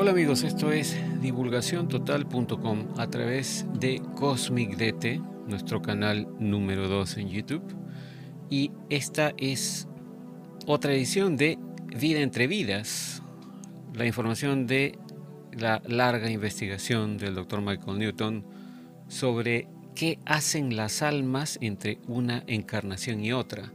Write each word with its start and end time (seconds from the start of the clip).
Hola 0.00 0.12
amigos, 0.12 0.44
esto 0.44 0.72
es 0.72 0.96
divulgaciontotal.com 1.20 2.88
a 2.96 3.10
través 3.10 3.66
de 3.78 4.00
Cosmic 4.16 4.78
DT, 4.78 5.20
nuestro 5.46 5.82
canal 5.82 6.26
número 6.38 6.88
2 6.88 7.18
en 7.18 7.28
YouTube. 7.28 7.62
Y 8.48 8.70
esta 8.88 9.34
es 9.36 9.86
otra 10.66 10.94
edición 10.94 11.36
de 11.36 11.58
Vida 11.94 12.20
entre 12.20 12.46
Vidas, 12.46 13.22
la 13.92 14.06
información 14.06 14.66
de 14.66 14.98
la 15.52 15.82
larga 15.86 16.30
investigación 16.30 17.18
del 17.18 17.34
Dr. 17.34 17.60
Michael 17.60 17.98
Newton 17.98 18.46
sobre 19.06 19.68
qué 19.94 20.18
hacen 20.24 20.76
las 20.76 21.02
almas 21.02 21.58
entre 21.60 21.98
una 22.08 22.42
encarnación 22.46 23.22
y 23.22 23.34
otra. 23.34 23.70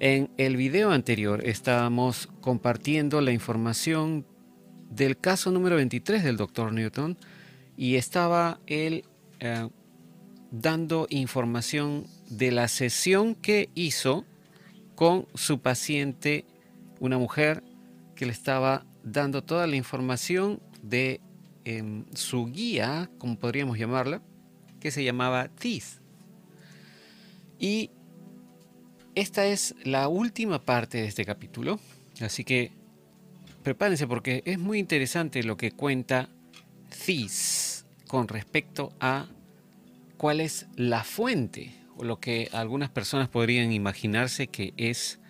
En 0.00 0.30
el 0.38 0.56
video 0.56 0.92
anterior 0.92 1.46
estábamos 1.46 2.30
compartiendo 2.40 3.20
la 3.20 3.32
información 3.32 4.24
del 4.90 5.18
caso 5.18 5.50
número 5.50 5.76
23 5.76 6.24
del 6.24 6.36
Dr. 6.36 6.72
Newton 6.72 7.16
y 7.76 7.96
estaba 7.96 8.60
él 8.66 9.04
eh, 9.40 9.68
dando 10.50 11.06
información 11.10 12.06
de 12.28 12.50
la 12.50 12.68
sesión 12.68 13.34
que 13.34 13.70
hizo 13.74 14.24
con 14.94 15.26
su 15.34 15.60
paciente, 15.60 16.44
una 17.00 17.18
mujer 17.18 17.62
que 18.16 18.26
le 18.26 18.32
estaba 18.32 18.84
dando 19.04 19.44
toda 19.44 19.66
la 19.66 19.76
información 19.76 20.60
de 20.82 21.20
em, 21.64 22.04
su 22.14 22.46
guía, 22.46 23.10
como 23.18 23.38
podríamos 23.38 23.78
llamarla, 23.78 24.22
que 24.80 24.90
se 24.90 25.04
llamaba 25.04 25.48
TIS. 25.48 26.00
Y 27.58 27.90
esta 29.14 29.46
es 29.46 29.74
la 29.84 30.08
última 30.08 30.64
parte 30.64 30.98
de 30.98 31.06
este 31.06 31.24
capítulo, 31.24 31.78
así 32.20 32.44
que 32.44 32.72
prepárense 33.68 34.06
porque 34.06 34.42
es 34.46 34.58
muy 34.58 34.78
interesante 34.78 35.42
lo 35.42 35.58
que 35.58 35.72
cuenta 35.72 36.30
TIS 37.04 37.84
con 38.06 38.26
respecto 38.26 38.94
a 38.98 39.26
cuál 40.16 40.40
es 40.40 40.68
la 40.76 41.04
fuente 41.04 41.74
o 41.98 42.04
lo 42.04 42.18
que 42.18 42.48
algunas 42.54 42.88
personas 42.88 43.28
podrían 43.28 43.70
imaginarse 43.70 44.46
que 44.46 44.72
es, 44.78 45.20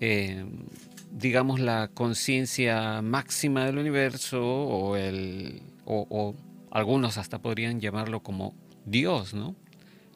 em, 0.00 0.66
digamos, 1.12 1.60
la 1.60 1.88
conciencia 1.88 3.00
máxima 3.00 3.64
del 3.64 3.78
universo 3.78 4.44
o, 4.44 4.96
el, 4.96 5.62
o 5.86 6.34
algunos 6.70 7.16
hasta 7.16 7.38
podrían 7.38 7.80
llamarlo 7.80 8.22
como 8.22 8.54
Dios, 8.84 9.32
¿no? 9.32 9.56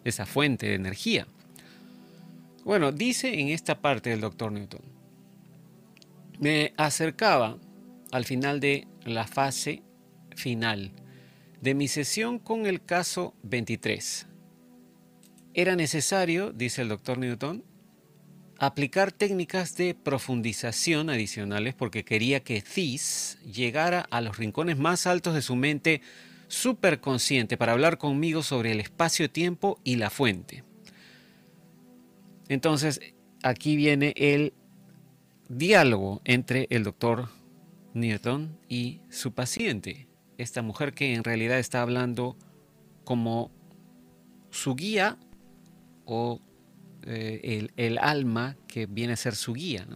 Esa 0.05 0.27
fuente 0.27 0.67
de 0.67 0.75
energía. 0.75 1.27
Bueno, 2.67 2.93
dice 2.93 3.41
en 3.41 3.49
esta 3.49 3.81
parte 3.81 4.11
del 4.11 4.21
doctor 4.21 4.53
Newton, 4.53 4.94
me 6.39 6.73
acercaba 6.77 7.59
al 8.13 8.25
final 8.25 8.61
de 8.61 8.87
la 9.05 9.27
fase 9.27 9.83
final 10.37 10.93
de 11.61 11.75
mi 11.75 11.89
sesión 11.89 12.39
con 12.39 12.67
el 12.67 12.85
caso 12.85 13.35
23. 13.43 14.27
Era 15.55 15.77
necesario, 15.77 16.53
dice 16.53 16.83
el 16.83 16.89
doctor 16.89 17.19
Newton, 17.19 17.65
aplicar 18.59 19.13
técnicas 19.13 19.77
de 19.77 19.95
profundización 19.95 21.11
adicionales 21.11 21.75
porque 21.75 22.05
quería 22.05 22.41
que 22.41 22.61
Thys 22.61 23.39
llegara 23.45 24.01
a 24.11 24.21
los 24.21 24.37
rincones 24.37 24.79
más 24.79 25.07
altos 25.07 25.35
de 25.35 25.43
su 25.43 25.57
mente 25.57 26.03
superconsciente 26.49 27.57
para 27.57 27.73
hablar 27.73 27.99
conmigo 27.99 28.43
sobre 28.43 28.73
el 28.73 28.81
espacio-tiempo 28.81 29.81
y 29.85 29.97
la 29.97 30.11
fuente. 30.11 30.65
Entonces, 32.49 33.01
aquí 33.43 33.77
viene 33.77 34.13
el 34.17 34.53
diálogo 35.49 36.23
entre 36.25 36.67
el 36.71 36.85
doctor 36.85 37.29
Newton 37.95 38.59
y 38.69 39.01
su 39.09 39.33
paciente, 39.33 40.09
esta 40.39 40.63
mujer 40.63 40.95
que 40.95 41.15
en 41.15 41.25
realidad 41.25 41.59
está 41.59 41.83
hablando 41.83 42.37
como 43.05 43.51
su 44.51 44.75
guía 44.75 45.19
o 46.05 46.41
eh, 47.03 47.69
el, 47.77 47.99
alma 47.99 48.57
que 48.67 48.87
viene 48.87 49.13
a 49.13 49.17
ser 49.17 49.37
su 49.37 49.53
guía. 49.53 49.87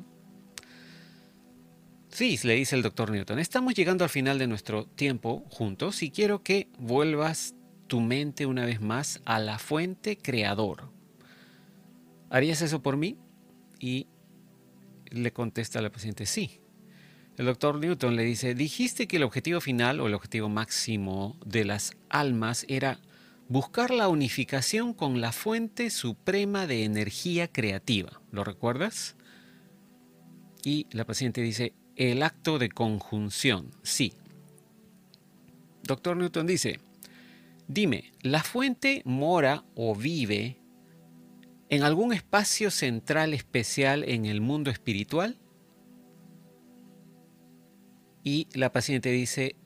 Sí, 2.09 2.39
le 2.43 2.55
dice 2.55 2.77
el 2.77 2.83
doctor 2.83 3.11
Newton, 3.11 3.39
estamos 3.39 3.75
llegando 3.75 4.05
al 4.05 4.11
final 4.11 4.39
de 4.39 4.47
nuestro 4.47 4.87
tiempo 4.87 5.45
juntos 5.51 6.03
y 6.03 6.11
quiero 6.11 6.43
que 6.43 6.69
vuelvas 6.79 7.55
tu 7.87 8.01
mente 8.01 8.47
una 8.47 8.65
vez 8.65 8.81
más 8.81 9.21
a 9.25 9.39
la 9.39 9.59
fuente 9.59 10.17
creador. 10.17 10.91
¿Harías 12.31 12.61
eso 12.63 12.83
por 12.83 12.97
mí? 12.97 13.17
Y 13.79 14.07
le 15.11 15.33
contesta 15.33 15.81
la 15.81 15.91
paciente, 15.91 16.27
sí. 16.27 16.61
El 17.37 17.47
doctor 17.47 17.79
Newton 17.79 18.17
le 18.17 18.25
dice, 18.25 18.55
dijiste 18.55 19.07
que 19.07 19.17
el 19.17 19.23
objetivo 19.23 19.61
final 19.61 20.01
o 20.01 20.09
el 20.09 20.15
objetivo 20.15 20.49
máximo 20.49 21.37
de 21.45 21.65
las 21.65 21.93
almas 22.09 22.65
era 22.69 22.99
buscar 23.49 23.91
la 23.91 24.09
unificación 24.09 24.93
con 24.93 25.21
la 25.21 25.33
fuente 25.33 25.91
suprema 25.91 26.67
de 26.67 26.85
energía 26.85 27.49
creativa. 27.49 28.21
¿Lo 28.33 28.43
recuerdas? 28.43 29.17
Y 30.65 30.87
la 30.91 31.05
paciente 31.05 31.41
dice, 31.41 31.75
el 31.97 32.23
acto 32.23 32.59
de 32.59 32.71
conjunción, 32.71 33.71
sí. 33.83 34.13
Doctor 35.85 36.17
Newton 36.17 36.47
dice, 36.47 36.81
dime, 37.69 38.13
¿la 38.23 38.43
fuente 38.43 39.03
mora 39.05 39.65
o 39.75 39.95
vive 39.95 40.59
en 41.71 41.83
algún 41.83 42.13
espacio 42.13 42.71
central 42.71 43.35
especial 43.35 44.05
en 44.05 44.27
el 44.27 44.41
mundo 44.41 44.71
espiritual? 44.71 45.39
Y 48.25 48.49
la 48.53 48.73
paciente 48.73 49.11
dice, 49.11 49.57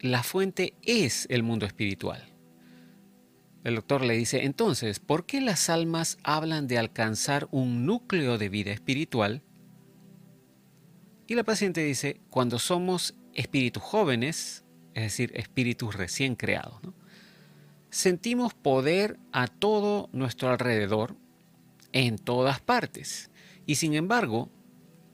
la 0.00 0.22
fuente 0.22 0.74
es 0.82 1.26
el 1.30 1.42
mundo 1.42 1.66
espiritual. 1.66 2.32
El 3.64 3.74
doctor 3.74 4.04
le 4.04 4.14
dice, 4.16 4.44
entonces, 4.44 5.00
¿por 5.00 5.26
qué 5.26 5.40
las 5.40 5.70
almas 5.70 6.18
hablan 6.22 6.68
de 6.68 6.78
alcanzar 6.78 7.48
un 7.50 7.84
núcleo 7.84 8.38
de 8.38 8.48
vida 8.48 8.70
espiritual 8.70 9.42
y 11.26 11.34
la 11.34 11.42
paciente 11.42 11.82
dice, 11.82 12.20
cuando 12.30 12.58
somos 12.58 13.14
espíritus 13.34 13.82
jóvenes, 13.82 14.64
es 14.94 15.02
decir, 15.02 15.32
espíritus 15.34 15.96
recién 15.96 16.36
creados, 16.36 16.80
sentimos 17.90 18.54
poder 18.54 19.18
a 19.32 19.46
todo 19.46 20.08
nuestro 20.12 20.50
alrededor, 20.50 21.16
en 21.92 22.18
todas 22.18 22.60
partes, 22.60 23.30
y 23.66 23.76
sin 23.76 23.94
embargo, 23.94 24.50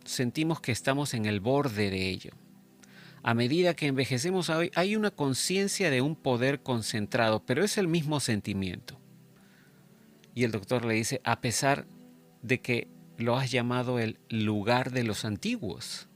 sentimos 0.04 0.60
que 0.60 0.72
estamos 0.72 1.14
en 1.14 1.26
el 1.26 1.40
borde 1.40 1.90
de 1.90 2.08
ello. 2.08 2.32
A 3.22 3.34
medida 3.34 3.74
que 3.74 3.86
envejecemos 3.86 4.50
hoy, 4.50 4.72
hay 4.74 4.96
una 4.96 5.12
conciencia 5.12 5.90
de 5.90 6.02
un 6.02 6.16
poder 6.16 6.62
concentrado, 6.62 7.44
pero 7.46 7.62
es 7.62 7.78
el 7.78 7.86
mismo 7.86 8.18
sentimiento. 8.18 8.98
Y 10.34 10.44
el 10.44 10.50
doctor 10.50 10.84
le 10.84 10.94
dice, 10.94 11.20
a 11.24 11.40
pesar 11.40 11.86
de 12.42 12.60
que 12.60 12.88
lo 13.18 13.36
has 13.36 13.50
llamado 13.50 13.98
el 13.98 14.18
lugar 14.28 14.90
de 14.90 15.04
los 15.04 15.24
antiguos. 15.24 16.08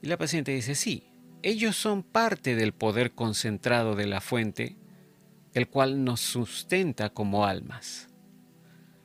Y 0.00 0.06
la 0.06 0.16
paciente 0.16 0.52
dice, 0.52 0.76
sí, 0.76 1.08
ellos 1.42 1.76
son 1.76 2.04
parte 2.04 2.54
del 2.54 2.72
poder 2.72 3.12
concentrado 3.12 3.96
de 3.96 4.06
la 4.06 4.20
fuente, 4.20 4.76
el 5.54 5.68
cual 5.68 6.04
nos 6.04 6.20
sustenta 6.20 7.10
como 7.10 7.44
almas. 7.44 8.08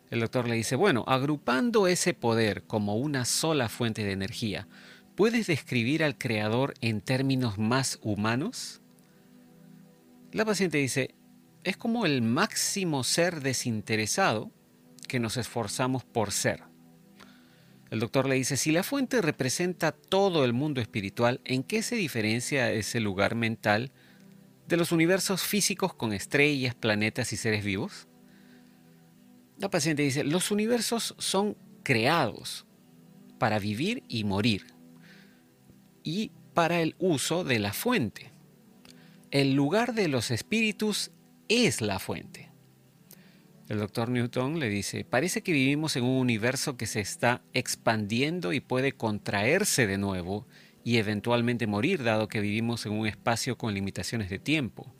El 0.09 0.19
doctor 0.19 0.47
le 0.47 0.55
dice, 0.55 0.75
bueno, 0.75 1.03
agrupando 1.07 1.87
ese 1.87 2.13
poder 2.13 2.63
como 2.63 2.95
una 2.97 3.25
sola 3.25 3.69
fuente 3.69 4.03
de 4.03 4.11
energía, 4.11 4.67
¿puedes 5.15 5.47
describir 5.47 6.03
al 6.03 6.17
Creador 6.17 6.75
en 6.81 7.01
términos 7.01 7.57
más 7.57 7.99
humanos? 8.03 8.81
La 10.31 10.45
paciente 10.45 10.77
dice, 10.77 11.15
es 11.63 11.77
como 11.77 12.05
el 12.05 12.21
máximo 12.21 13.03
ser 13.03 13.41
desinteresado 13.41 14.51
que 15.07 15.19
nos 15.19 15.37
esforzamos 15.37 16.03
por 16.03 16.31
ser. 16.31 16.63
El 17.89 17.99
doctor 17.99 18.27
le 18.27 18.35
dice, 18.35 18.57
si 18.57 18.71
la 18.71 18.83
fuente 18.83 19.21
representa 19.21 19.91
todo 19.91 20.45
el 20.45 20.53
mundo 20.53 20.81
espiritual, 20.81 21.41
¿en 21.45 21.63
qué 21.63 21.83
se 21.83 21.95
diferencia 21.95 22.71
ese 22.71 22.99
lugar 22.99 23.35
mental 23.35 23.91
de 24.67 24.77
los 24.77 24.91
universos 24.91 25.41
físicos 25.41 25.93
con 25.93 26.13
estrellas, 26.13 26.75
planetas 26.75 27.33
y 27.33 27.37
seres 27.37 27.63
vivos? 27.63 28.07
La 29.57 29.69
paciente 29.69 30.03
dice, 30.03 30.23
los 30.23 30.51
universos 30.51 31.15
son 31.17 31.57
creados 31.83 32.65
para 33.37 33.59
vivir 33.59 34.03
y 34.07 34.23
morir 34.23 34.67
y 36.03 36.31
para 36.53 36.81
el 36.81 36.95
uso 36.99 37.43
de 37.43 37.59
la 37.59 37.73
fuente. 37.73 38.31
El 39.31 39.53
lugar 39.53 39.93
de 39.93 40.07
los 40.07 40.31
espíritus 40.31 41.11
es 41.49 41.81
la 41.81 41.99
fuente. 41.99 42.51
El 43.69 43.79
doctor 43.79 44.09
Newton 44.09 44.59
le 44.59 44.69
dice, 44.69 45.05
parece 45.05 45.41
que 45.41 45.53
vivimos 45.53 45.95
en 45.95 46.03
un 46.03 46.17
universo 46.17 46.77
que 46.77 46.85
se 46.85 46.99
está 46.99 47.41
expandiendo 47.53 48.53
y 48.53 48.59
puede 48.59 48.91
contraerse 48.91 49.87
de 49.87 49.97
nuevo 49.97 50.45
y 50.83 50.97
eventualmente 50.97 51.67
morir 51.67 52.03
dado 52.03 52.27
que 52.27 52.41
vivimos 52.41 52.85
en 52.85 52.93
un 52.93 53.07
espacio 53.07 53.57
con 53.57 53.73
limitaciones 53.73 54.29
de 54.29 54.39
tiempo. 54.39 54.93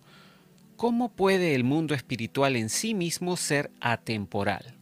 ¿Cómo 0.75 1.15
puede 1.15 1.55
el 1.55 1.63
mundo 1.63 1.93
espiritual 1.93 2.55
en 2.55 2.69
sí 2.69 2.93
mismo 2.93 3.37
ser 3.37 3.71
atemporal? 3.79 4.77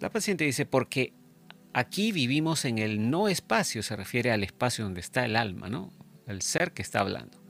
La 0.00 0.10
paciente 0.10 0.44
dice, 0.44 0.66
porque 0.66 1.12
aquí 1.72 2.10
vivimos 2.10 2.64
en 2.64 2.78
el 2.78 3.10
no 3.10 3.28
espacio, 3.28 3.82
se 3.82 3.96
refiere 3.96 4.32
al 4.32 4.42
espacio 4.42 4.84
donde 4.84 5.00
está 5.00 5.24
el 5.24 5.36
alma, 5.36 5.68
¿no? 5.68 5.92
El 6.26 6.42
ser 6.42 6.72
que 6.72 6.82
está 6.82 7.00
hablando. 7.00 7.42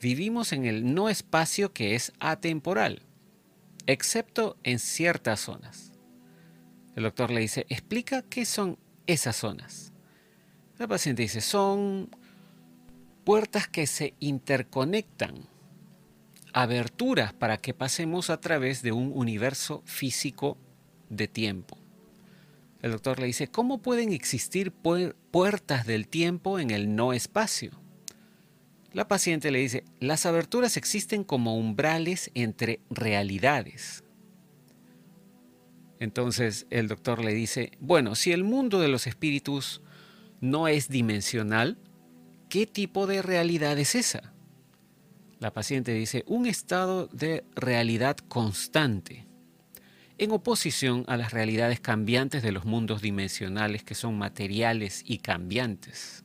Vivimos 0.00 0.52
en 0.52 0.66
el 0.66 0.94
no 0.94 1.08
espacio 1.08 1.72
que 1.72 1.94
es 1.94 2.12
atemporal, 2.20 3.02
excepto 3.86 4.58
en 4.62 4.78
ciertas 4.78 5.40
zonas. 5.40 5.92
El 6.96 7.04
doctor 7.04 7.30
le 7.30 7.40
dice, 7.40 7.66
explica 7.68 8.22
qué 8.22 8.44
son 8.44 8.78
esas 9.06 9.36
zonas. 9.36 9.89
La 10.80 10.88
paciente 10.88 11.20
dice, 11.20 11.42
son 11.42 12.08
puertas 13.24 13.68
que 13.68 13.86
se 13.86 14.14
interconectan, 14.18 15.46
aberturas 16.54 17.34
para 17.34 17.58
que 17.58 17.74
pasemos 17.74 18.30
a 18.30 18.40
través 18.40 18.80
de 18.80 18.90
un 18.90 19.12
universo 19.14 19.82
físico 19.84 20.56
de 21.10 21.28
tiempo. 21.28 21.76
El 22.80 22.92
doctor 22.92 23.20
le 23.20 23.26
dice, 23.26 23.48
¿cómo 23.48 23.82
pueden 23.82 24.10
existir 24.10 24.72
puertas 24.72 25.84
del 25.84 26.08
tiempo 26.08 26.58
en 26.58 26.70
el 26.70 26.96
no 26.96 27.12
espacio? 27.12 27.72
La 28.94 29.06
paciente 29.06 29.50
le 29.50 29.58
dice, 29.58 29.84
las 30.00 30.24
aberturas 30.24 30.78
existen 30.78 31.24
como 31.24 31.58
umbrales 31.58 32.30
entre 32.32 32.80
realidades. 32.88 34.02
Entonces 35.98 36.66
el 36.70 36.88
doctor 36.88 37.22
le 37.22 37.34
dice, 37.34 37.72
bueno, 37.80 38.14
si 38.14 38.32
el 38.32 38.44
mundo 38.44 38.80
de 38.80 38.88
los 38.88 39.06
espíritus 39.06 39.82
no 40.40 40.68
es 40.68 40.88
dimensional, 40.88 41.78
¿qué 42.48 42.66
tipo 42.66 43.06
de 43.06 43.22
realidad 43.22 43.78
es 43.78 43.94
esa? 43.94 44.32
La 45.38 45.52
paciente 45.52 45.92
dice, 45.92 46.24
un 46.26 46.46
estado 46.46 47.06
de 47.08 47.44
realidad 47.54 48.16
constante 48.16 49.26
en 50.18 50.32
oposición 50.32 51.04
a 51.08 51.16
las 51.16 51.32
realidades 51.32 51.80
cambiantes 51.80 52.42
de 52.42 52.52
los 52.52 52.66
mundos 52.66 53.00
dimensionales 53.00 53.82
que 53.82 53.94
son 53.94 54.18
materiales 54.18 55.02
y 55.06 55.18
cambiantes. 55.18 56.24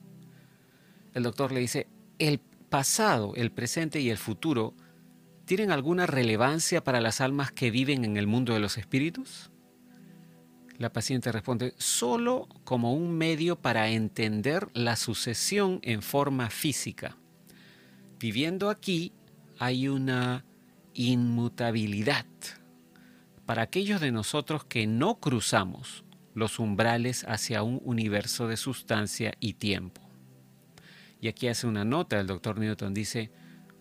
El 1.14 1.22
doctor 1.22 1.50
le 1.50 1.60
dice, 1.60 1.86
¿el 2.18 2.38
pasado, 2.38 3.32
el 3.36 3.50
presente 3.50 4.00
y 4.00 4.10
el 4.10 4.18
futuro 4.18 4.74
tienen 5.46 5.70
alguna 5.70 6.04
relevancia 6.04 6.84
para 6.84 7.00
las 7.00 7.22
almas 7.22 7.52
que 7.52 7.70
viven 7.70 8.04
en 8.04 8.18
el 8.18 8.26
mundo 8.26 8.52
de 8.52 8.60
los 8.60 8.76
espíritus? 8.76 9.50
La 10.78 10.92
paciente 10.92 11.32
responde, 11.32 11.74
solo 11.78 12.48
como 12.64 12.92
un 12.92 13.16
medio 13.16 13.56
para 13.56 13.88
entender 13.88 14.68
la 14.74 14.96
sucesión 14.96 15.80
en 15.82 16.02
forma 16.02 16.50
física. 16.50 17.16
Viviendo 18.18 18.68
aquí 18.68 19.12
hay 19.58 19.88
una 19.88 20.44
inmutabilidad 20.92 22.26
para 23.46 23.62
aquellos 23.62 24.00
de 24.00 24.12
nosotros 24.12 24.64
que 24.64 24.86
no 24.86 25.18
cruzamos 25.20 26.04
los 26.34 26.58
umbrales 26.58 27.24
hacia 27.26 27.62
un 27.62 27.80
universo 27.84 28.48
de 28.48 28.58
sustancia 28.58 29.32
y 29.40 29.54
tiempo. 29.54 30.02
Y 31.20 31.28
aquí 31.28 31.48
hace 31.48 31.66
una 31.66 31.84
nota 31.84 32.20
el 32.20 32.26
doctor 32.26 32.58
Newton, 32.58 32.92
dice, 32.92 33.30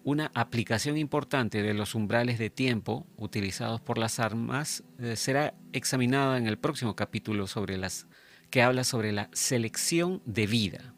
una 0.06 0.32
aplicación 0.34 0.98
importante 0.98 1.62
de 1.62 1.74
los 1.74 1.94
umbrales 1.94 2.40
de 2.40 2.50
tiempo 2.50 3.06
utilizados 3.18 3.82
por 3.82 3.98
las 3.98 4.22
armas 4.22 4.86
eh, 5.00 5.18
será 5.18 5.54
examinada 5.74 6.38
en 6.38 6.48
el 6.48 6.58
próximo 6.58 6.96
capítulo 6.96 7.48
sobre 7.48 7.76
las 7.76 8.08
que 8.50 8.62
habla 8.62 8.86
sobre 8.86 9.12
la 9.12 9.30
selección 9.34 10.22
de 10.26 10.48
vida. 10.48 10.94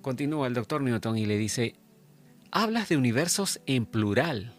Continúa 0.00 0.46
el 0.46 0.54
doctor 0.54 0.80
Newton 0.80 1.18
y 1.18 1.26
le 1.26 1.36
dice, 1.36 1.74
hablas 2.50 2.88
de 2.88 2.96
universos 2.96 3.60
en 3.66 3.84
plural 3.84 4.54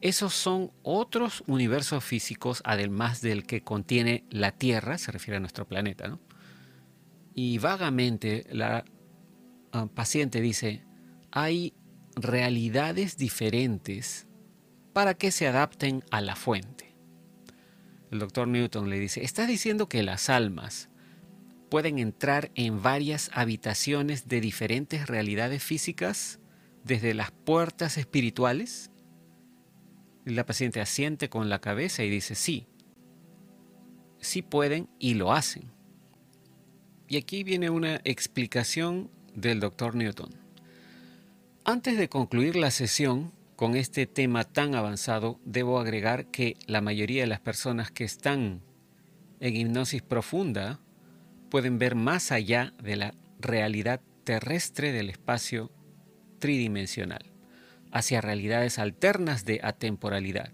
esos 0.00 0.34
son 0.34 0.70
otros 0.82 1.42
universos 1.46 2.04
físicos, 2.04 2.62
además 2.64 3.22
del 3.22 3.46
que 3.46 3.62
contiene 3.62 4.24
la 4.30 4.52
Tierra, 4.52 4.98
se 4.98 5.10
refiere 5.10 5.38
a 5.38 5.40
nuestro 5.40 5.66
planeta, 5.66 6.06
¿no? 6.06 6.20
Y 7.34 7.58
vagamente 7.58 8.46
la 8.50 8.84
ah, 9.72 9.88
paciente 9.94 10.40
dice, 10.40 10.84
hay 11.32 11.74
realidades 12.16 13.16
diferentes 13.16 14.26
para 14.92 15.14
que 15.14 15.30
se 15.30 15.46
adapten 15.46 16.02
a 16.10 16.20
la 16.20 16.34
fuente. 16.34 16.96
El 18.10 18.18
doctor 18.18 18.48
Newton 18.48 18.90
le 18.90 18.98
dice, 18.98 19.22
¿estás 19.22 19.46
diciendo 19.46 19.88
que 19.88 20.02
las 20.02 20.28
almas 20.30 20.88
pueden 21.70 21.98
entrar 21.98 22.50
en 22.54 22.82
varias 22.82 23.30
habitaciones 23.34 24.26
de 24.28 24.40
diferentes 24.40 25.06
realidades 25.06 25.62
físicas 25.62 26.40
desde 26.82 27.14
las 27.14 27.30
puertas 27.30 27.98
espirituales? 27.98 28.90
la 30.26 30.44
paciente 30.44 30.80
asiente 30.80 31.28
con 31.28 31.48
la 31.48 31.60
cabeza 31.60 32.02
y 32.02 32.10
dice, 32.10 32.34
sí, 32.34 32.66
sí 34.18 34.42
pueden 34.42 34.88
y 34.98 35.14
lo 35.14 35.32
hacen. 35.32 35.70
Y 37.08 37.16
aquí 37.16 37.44
viene 37.44 37.70
una 37.70 38.00
explicación 38.04 39.08
del 39.34 39.60
doctor 39.60 39.94
Newton. 39.94 40.45
Antes 41.68 41.98
de 41.98 42.08
concluir 42.08 42.54
la 42.54 42.70
sesión 42.70 43.32
con 43.56 43.74
este 43.74 44.06
tema 44.06 44.44
tan 44.44 44.76
avanzado, 44.76 45.40
debo 45.44 45.80
agregar 45.80 46.30
que 46.30 46.56
la 46.68 46.80
mayoría 46.80 47.22
de 47.22 47.26
las 47.26 47.40
personas 47.40 47.90
que 47.90 48.04
están 48.04 48.62
en 49.40 49.56
hipnosis 49.56 50.00
profunda 50.00 50.78
pueden 51.50 51.80
ver 51.80 51.96
más 51.96 52.30
allá 52.30 52.72
de 52.80 52.94
la 52.94 53.14
realidad 53.40 54.00
terrestre 54.22 54.92
del 54.92 55.10
espacio 55.10 55.72
tridimensional 56.38 57.32
hacia 57.90 58.20
realidades 58.20 58.78
alternas 58.78 59.44
de 59.44 59.58
atemporalidad. 59.64 60.52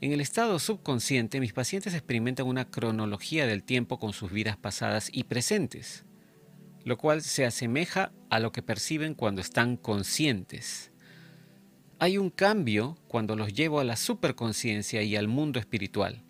En 0.00 0.10
el 0.10 0.20
estado 0.20 0.58
subconsciente, 0.58 1.38
mis 1.38 1.52
pacientes 1.52 1.94
experimentan 1.94 2.48
una 2.48 2.68
cronología 2.68 3.46
del 3.46 3.62
tiempo 3.62 4.00
con 4.00 4.12
sus 4.12 4.32
vidas 4.32 4.56
pasadas 4.56 5.08
y 5.12 5.22
presentes, 5.22 6.04
lo 6.84 6.98
cual 6.98 7.22
se 7.22 7.44
asemeja 7.44 8.12
a 8.30 8.40
lo 8.40 8.52
que 8.52 8.62
perciben 8.62 9.14
cuando 9.14 9.40
están 9.40 9.76
conscientes. 9.76 10.90
Hay 11.98 12.18
un 12.18 12.30
cambio 12.30 12.96
cuando 13.06 13.36
los 13.36 13.52
llevo 13.52 13.80
a 13.80 13.84
la 13.84 13.96
superconciencia 13.96 15.02
y 15.02 15.16
al 15.16 15.28
mundo 15.28 15.60
espiritual. 15.60 16.24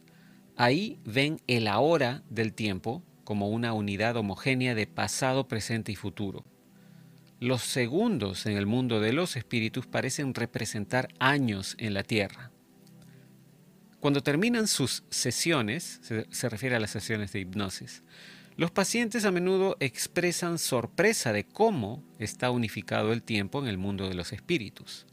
Ahí 0.57 0.99
ven 1.05 1.41
el 1.47 1.67
ahora 1.67 2.23
del 2.29 2.53
tiempo 2.53 3.03
como 3.25 3.49
una 3.49 3.73
unidad 3.73 4.17
homogénea 4.17 4.75
de 4.75 4.87
pasado, 4.87 5.49
presente 5.49 5.93
y 5.93 5.97
futuro. 5.97 6.45
Los 7.41 7.63
segundos 7.63 8.47
en 8.47 8.57
el 8.57 8.67
mundo 8.67 9.01
de 9.01 9.13
los 9.13 9.37
espíritus 9.37 9.87
parecen 9.87 10.35
representar 10.35 11.09
años 11.19 11.75
en 11.79 11.95
la 11.95 12.03
tierra. 12.03 12.53
Cuando 13.99 14.23
terminan 14.23 14.67
sus 14.67 15.05
sesiones, 15.11 16.01
se, 16.03 16.49
refiere 16.49 16.77
a 16.77 16.81
las 16.81 16.91
sesiones 16.91 17.33
de 17.33 17.41
hipnosis, 17.41 18.03
los 18.63 18.71
pacientes 18.71 19.25
a 19.25 19.33
menudo 19.33 19.77
expresan 19.81 20.57
sorpresa 20.57 21.33
de 21.33 21.43
cómo 21.43 22.05
está 22.21 22.53
unificado 22.53 23.13
el 23.13 23.25
tiempo 23.25 23.61
en 23.61 23.67
el 23.67 23.77
mundo 23.77 24.09
de 24.09 24.15
los 24.15 24.33
espíritus. 24.33 25.05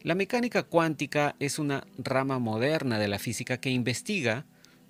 La 0.00 0.14
mecánica 0.14 0.62
cuántica 0.62 1.36
es 1.38 1.58
una 1.58 1.86
rama 1.98 2.38
moderna 2.38 2.98
de 2.98 3.08
la 3.08 3.18
física 3.18 3.58
que 3.58 3.68
investiga 3.68 4.46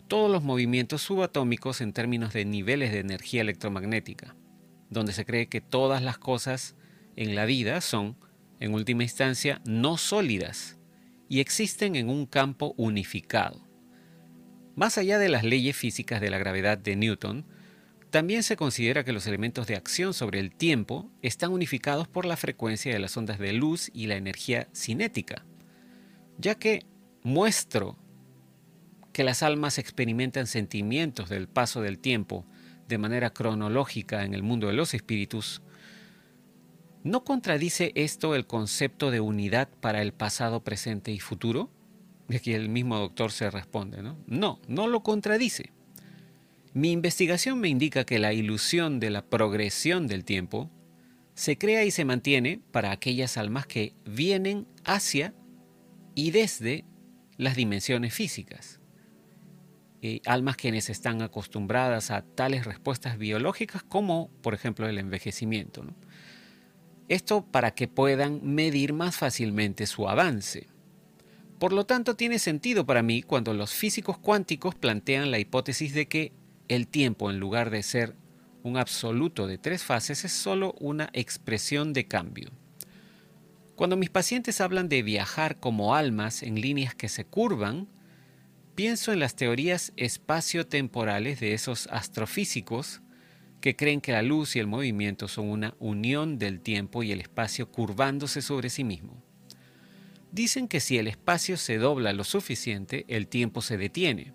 todos 0.07 0.31
los 0.31 0.45
movimientos 0.45 1.03
subatómicos 1.03 1.81
en 1.81 1.93
términos 1.93 2.33
de 2.33 2.45
niveles 2.45 2.93
de 2.93 3.01
energía 3.01 3.41
electromagnética 3.41 4.37
donde 4.89 5.13
se 5.13 5.25
cree 5.25 5.49
que 5.49 5.61
todas 5.61 6.03
las 6.03 6.19
cosas 6.19 6.77
en 7.17 7.35
la 7.35 7.47
vida 7.47 7.81
son, 7.81 8.17
en 8.61 8.75
última 8.75 9.03
instancia, 9.03 9.61
no 9.65 9.97
sólidas 9.97 10.79
y 11.29 11.41
existen 11.41 11.97
en 11.97 12.09
un 12.09 12.27
campo 12.27 12.75
unificado. 12.77 13.67
Más 14.77 14.99
allá 14.99 15.19
de 15.19 15.29
las 15.29 15.43
leyes 15.43 15.75
físicas 15.75 16.21
de 16.21 16.31
la 16.31 16.39
gravedad 16.39 16.79
de 16.79 16.95
Newton, 16.95 17.45
también 18.13 18.43
se 18.43 18.57
considera 18.57 19.05
que 19.05 19.15
los 19.15 19.27
elementos 19.27 19.67
de 19.67 19.75
acción 19.75 20.13
sobre 20.13 20.39
el 20.39 20.55
tiempo 20.55 21.11
están 21.23 21.51
unificados 21.51 22.07
por 22.09 22.27
la 22.27 22.37
frecuencia 22.37 22.93
de 22.93 22.99
las 22.99 23.17
ondas 23.17 23.39
de 23.39 23.55
luz 23.55 23.91
y 23.95 24.07
la 24.07 24.17
energía 24.17 24.69
cinética, 24.75 25.47
ya 26.37 26.55
que 26.57 26.85
muestro 27.23 27.97
que 29.15 29.25
las 29.25 29.43
almas 29.43 29.79
experimentan 29.79 30.47
sentimientos 30.47 31.31
del 31.31 31.49
paso 31.49 31.81
del 31.81 31.99
tiempo 31.99 32.45
de 32.87 32.99
manera 32.99 33.31
cronológica 33.31 34.25
en 34.25 34.35
el 34.35 34.43
mundo 34.43 34.67
de 34.67 34.75
los 34.75 34.93
espíritus, 34.93 35.63
¿no 37.05 37.25
contradice 37.25 37.93
esto 37.95 38.35
el 38.35 38.47
concepto 38.47 39.11
de 39.11 39.21
unidad 39.21 39.71
para 39.81 40.03
el 40.03 40.13
pasado, 40.13 40.63
presente 40.63 41.13
y 41.13 41.19
futuro? 41.19 41.71
Y 42.29 42.37
aquí 42.37 42.53
el 42.53 42.69
mismo 42.69 42.99
doctor 42.99 43.33
se 43.33 43.51
responde, 43.51 44.03
¿no? 44.03 44.19
No, 44.27 44.61
no 44.69 44.87
lo 44.87 45.03
contradice. 45.03 45.73
Mi 46.75 46.91
investigación 46.91 47.61
me 47.61 47.69
indica 47.69 48.05
que 48.05 48.19
la 48.19 48.33
ilusión 48.33 48.99
de 48.99 49.11
la 49.11 49.27
progresión 49.27 50.07
del 50.07 50.25
tiempo 50.25 50.71
se 51.35 51.59
crea 51.59 51.85
y 51.85 51.91
se 51.91 52.07
mantiene 52.07 52.63
para 52.71 52.93
aquellas 52.93 53.37
almas 53.37 53.67
que 53.67 53.95
vienen 54.07 54.67
hacia 54.85 55.35
y 56.15 56.31
desde 56.31 56.87
las 57.37 57.57
dimensiones 57.57 58.15
físicas. 58.15 58.81
Eh, 60.01 60.21
almas 60.25 60.57
quienes 60.57 60.89
están 60.89 61.21
acostumbradas 61.21 62.11
a 62.11 62.23
tales 62.23 62.65
respuestas 62.65 63.19
biológicas 63.19 63.83
como, 63.83 64.31
por 64.41 64.55
ejemplo, 64.55 64.89
el 64.89 64.99
envejecimiento. 64.99 65.85
Esto 67.09 67.45
para 67.45 67.73
que 67.73 67.87
puedan 67.87 68.41
medir 68.43 68.95
más 68.95 69.17
fácilmente 69.17 69.87
su 69.87 70.09
avance. 70.09 70.69
Por 71.59 71.75
lo 71.75 71.85
tanto, 71.85 72.17
tiene 72.17 72.39
sentido 72.39 72.87
para 72.87 73.03
mí 73.03 73.23
cuando 73.23 73.53
los 73.53 73.75
físicos 73.75 74.19
cuánticos 74.19 74.75
plantean 74.75 75.31
la 75.31 75.39
hipótesis 75.39 75.93
de 75.93 76.09
que 76.09 76.33
el 76.69 76.89
tiempo 76.89 77.31
en 77.31 77.41
lugar 77.41 77.71
de 77.71 77.83
ser 77.83 78.17
un 78.63 78.77
absoluto 78.77 79.47
de 79.47 79.59
tres 79.59 79.83
fases 79.83 80.25
es 80.25 80.33
solo 80.33 80.75
una 80.79 81.11
expresión 81.13 81.93
de 81.93 82.07
cambio. 82.07 82.51
Cuando 83.75 83.97
mis 83.97 84.11
pacientes 84.11 84.61
hablan 84.61 84.89
de 84.89 85.03
viajar 85.03 85.59
como 85.59 85.95
almas 85.95 86.43
en 86.43 86.61
líneas 86.61 86.95
que 86.95 87.09
se 87.09 87.25
curvan, 87.25 87.89
pienso 88.75 89.13
en 89.13 89.21
las 89.21 89.35
teorías 89.35 89.93
espacio-temporales 89.97 91.41
de 91.41 91.55
esos 91.55 91.89
astrofísicos 91.89 93.01
que 93.61 93.77
creen 93.77 94.01
que 94.01 94.13
la 94.13 94.23
luz 94.23 94.57
y 94.57 94.59
el 94.59 94.67
movimiento 94.67 95.29
son 95.29 95.49
una 95.49 95.75
unión 95.79 96.39
del 96.39 96.61
tiempo 96.61 97.03
y 97.03 97.13
el 97.13 97.21
espacio 97.21 97.71
curvándose 97.71 98.43
sobre 98.43 98.71
sí 98.71 98.85
mismo. 98.85 99.23
Dicen 100.33 100.67
que 100.69 100.81
si 100.81 100.99
el 100.99 101.09
espacio 101.09 101.57
se 101.57 101.79
dobla 101.79 102.13
lo 102.13 102.25
suficiente, 102.25 103.05
el 103.09 103.29
tiempo 103.29 103.63
se 103.63 103.77
detiene. 103.77 104.33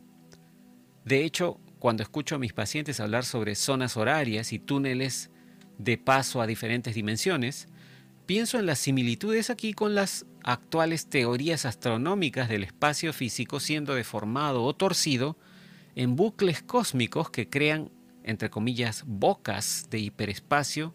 De 1.06 1.24
hecho, 1.24 1.60
cuando 1.80 2.04
escucho 2.04 2.36
a 2.36 2.40
mis 2.40 2.54
pacientes 2.54 3.00
hablar 3.00 3.26
sobre 3.26 3.56
zonas 3.56 3.98
horarias 3.98 4.54
y 4.54 4.60
túneles 4.60 5.30
de 5.78 5.98
paso 5.98 6.42
a 6.42 6.48
diferentes 6.48 6.96
dimensiones, 6.96 7.68
pienso 8.26 8.58
en 8.60 8.66
las 8.66 8.80
similitudes 8.80 9.50
aquí 9.50 9.74
con 9.74 9.96
las 9.96 10.26
actuales 10.44 11.08
teorías 11.08 11.66
astronómicas 11.66 12.50
del 12.50 12.64
espacio 12.64 13.14
físico 13.14 13.60
siendo 13.60 13.94
deformado 13.96 14.64
o 14.64 14.76
torcido 14.76 15.38
en 15.96 16.16
bucles 16.16 16.62
cósmicos 16.62 17.30
que 17.30 17.50
crean, 17.50 17.92
entre 18.24 18.50
comillas, 18.50 19.04
bocas 19.06 19.88
de 19.90 20.00
hiperespacio 20.00 20.94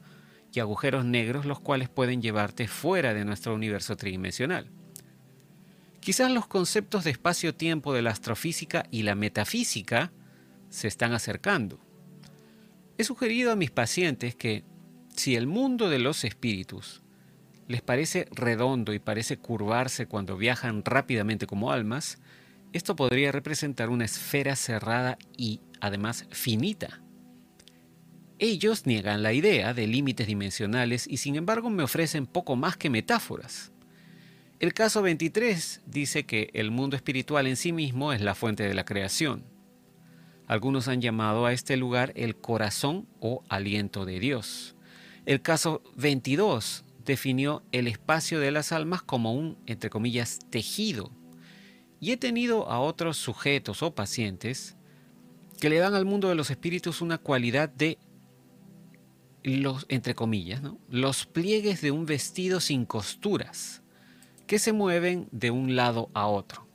y 0.52 0.60
agujeros 0.60 1.04
negros 1.04 1.46
los 1.46 1.60
cuales 1.60 1.88
pueden 1.88 2.22
llevarte 2.22 2.68
fuera 2.68 3.14
de 3.14 3.24
nuestro 3.24 3.54
universo 3.54 3.96
tridimensional. 3.96 4.70
Quizás 6.00 6.30
los 6.32 6.46
conceptos 6.48 7.04
de 7.04 7.12
espacio-tiempo 7.12 7.94
de 7.94 8.02
la 8.02 8.10
astrofísica 8.10 8.86
y 8.90 9.02
la 9.02 9.14
metafísica 9.14 10.12
se 10.72 10.88
están 10.88 11.12
acercando. 11.12 11.78
He 12.98 13.04
sugerido 13.04 13.52
a 13.52 13.56
mis 13.56 13.70
pacientes 13.70 14.34
que 14.34 14.64
si 15.14 15.36
el 15.36 15.46
mundo 15.46 15.90
de 15.90 15.98
los 15.98 16.24
espíritus 16.24 17.02
les 17.68 17.82
parece 17.82 18.26
redondo 18.32 18.92
y 18.92 18.98
parece 18.98 19.36
curvarse 19.36 20.06
cuando 20.06 20.36
viajan 20.36 20.84
rápidamente 20.84 21.46
como 21.46 21.70
almas, 21.70 22.18
esto 22.72 22.96
podría 22.96 23.32
representar 23.32 23.90
una 23.90 24.06
esfera 24.06 24.56
cerrada 24.56 25.18
y 25.36 25.60
además 25.80 26.26
finita. 26.30 27.02
Ellos 28.38 28.86
niegan 28.86 29.22
la 29.22 29.34
idea 29.34 29.74
de 29.74 29.86
límites 29.86 30.26
dimensionales 30.26 31.06
y 31.06 31.18
sin 31.18 31.36
embargo 31.36 31.70
me 31.70 31.82
ofrecen 31.82 32.26
poco 32.26 32.56
más 32.56 32.76
que 32.76 32.90
metáforas. 32.90 33.72
El 34.58 34.72
caso 34.74 35.02
23 35.02 35.82
dice 35.86 36.24
que 36.24 36.50
el 36.54 36.70
mundo 36.70 36.96
espiritual 36.96 37.46
en 37.46 37.56
sí 37.56 37.72
mismo 37.72 38.12
es 38.12 38.20
la 38.20 38.34
fuente 38.34 38.62
de 38.62 38.74
la 38.74 38.84
creación. 38.84 39.51
Algunos 40.52 40.86
han 40.86 41.00
llamado 41.00 41.46
a 41.46 41.54
este 41.54 41.78
lugar 41.78 42.12
el 42.14 42.36
corazón 42.36 43.08
o 43.20 43.42
aliento 43.48 44.04
de 44.04 44.20
Dios. 44.20 44.76
El 45.24 45.40
caso 45.40 45.82
22 45.96 46.84
definió 47.06 47.62
el 47.72 47.88
espacio 47.88 48.38
de 48.38 48.50
las 48.50 48.70
almas 48.70 49.00
como 49.00 49.32
un, 49.32 49.56
entre 49.64 49.88
comillas, 49.88 50.40
tejido. 50.50 51.10
Y 52.00 52.10
he 52.10 52.18
tenido 52.18 52.68
a 52.68 52.80
otros 52.80 53.16
sujetos 53.16 53.82
o 53.82 53.94
pacientes 53.94 54.76
que 55.58 55.70
le 55.70 55.78
dan 55.78 55.94
al 55.94 56.04
mundo 56.04 56.28
de 56.28 56.34
los 56.34 56.50
espíritus 56.50 57.00
una 57.00 57.16
cualidad 57.16 57.70
de 57.70 57.96
los, 59.44 59.86
entre 59.88 60.14
comillas, 60.14 60.60
los 60.90 61.24
pliegues 61.24 61.80
de 61.80 61.92
un 61.92 62.04
vestido 62.04 62.60
sin 62.60 62.84
costuras, 62.84 63.80
que 64.46 64.58
se 64.58 64.74
mueven 64.74 65.30
de 65.32 65.50
un 65.50 65.76
lado 65.76 66.10
a 66.12 66.26
otro. 66.26 66.71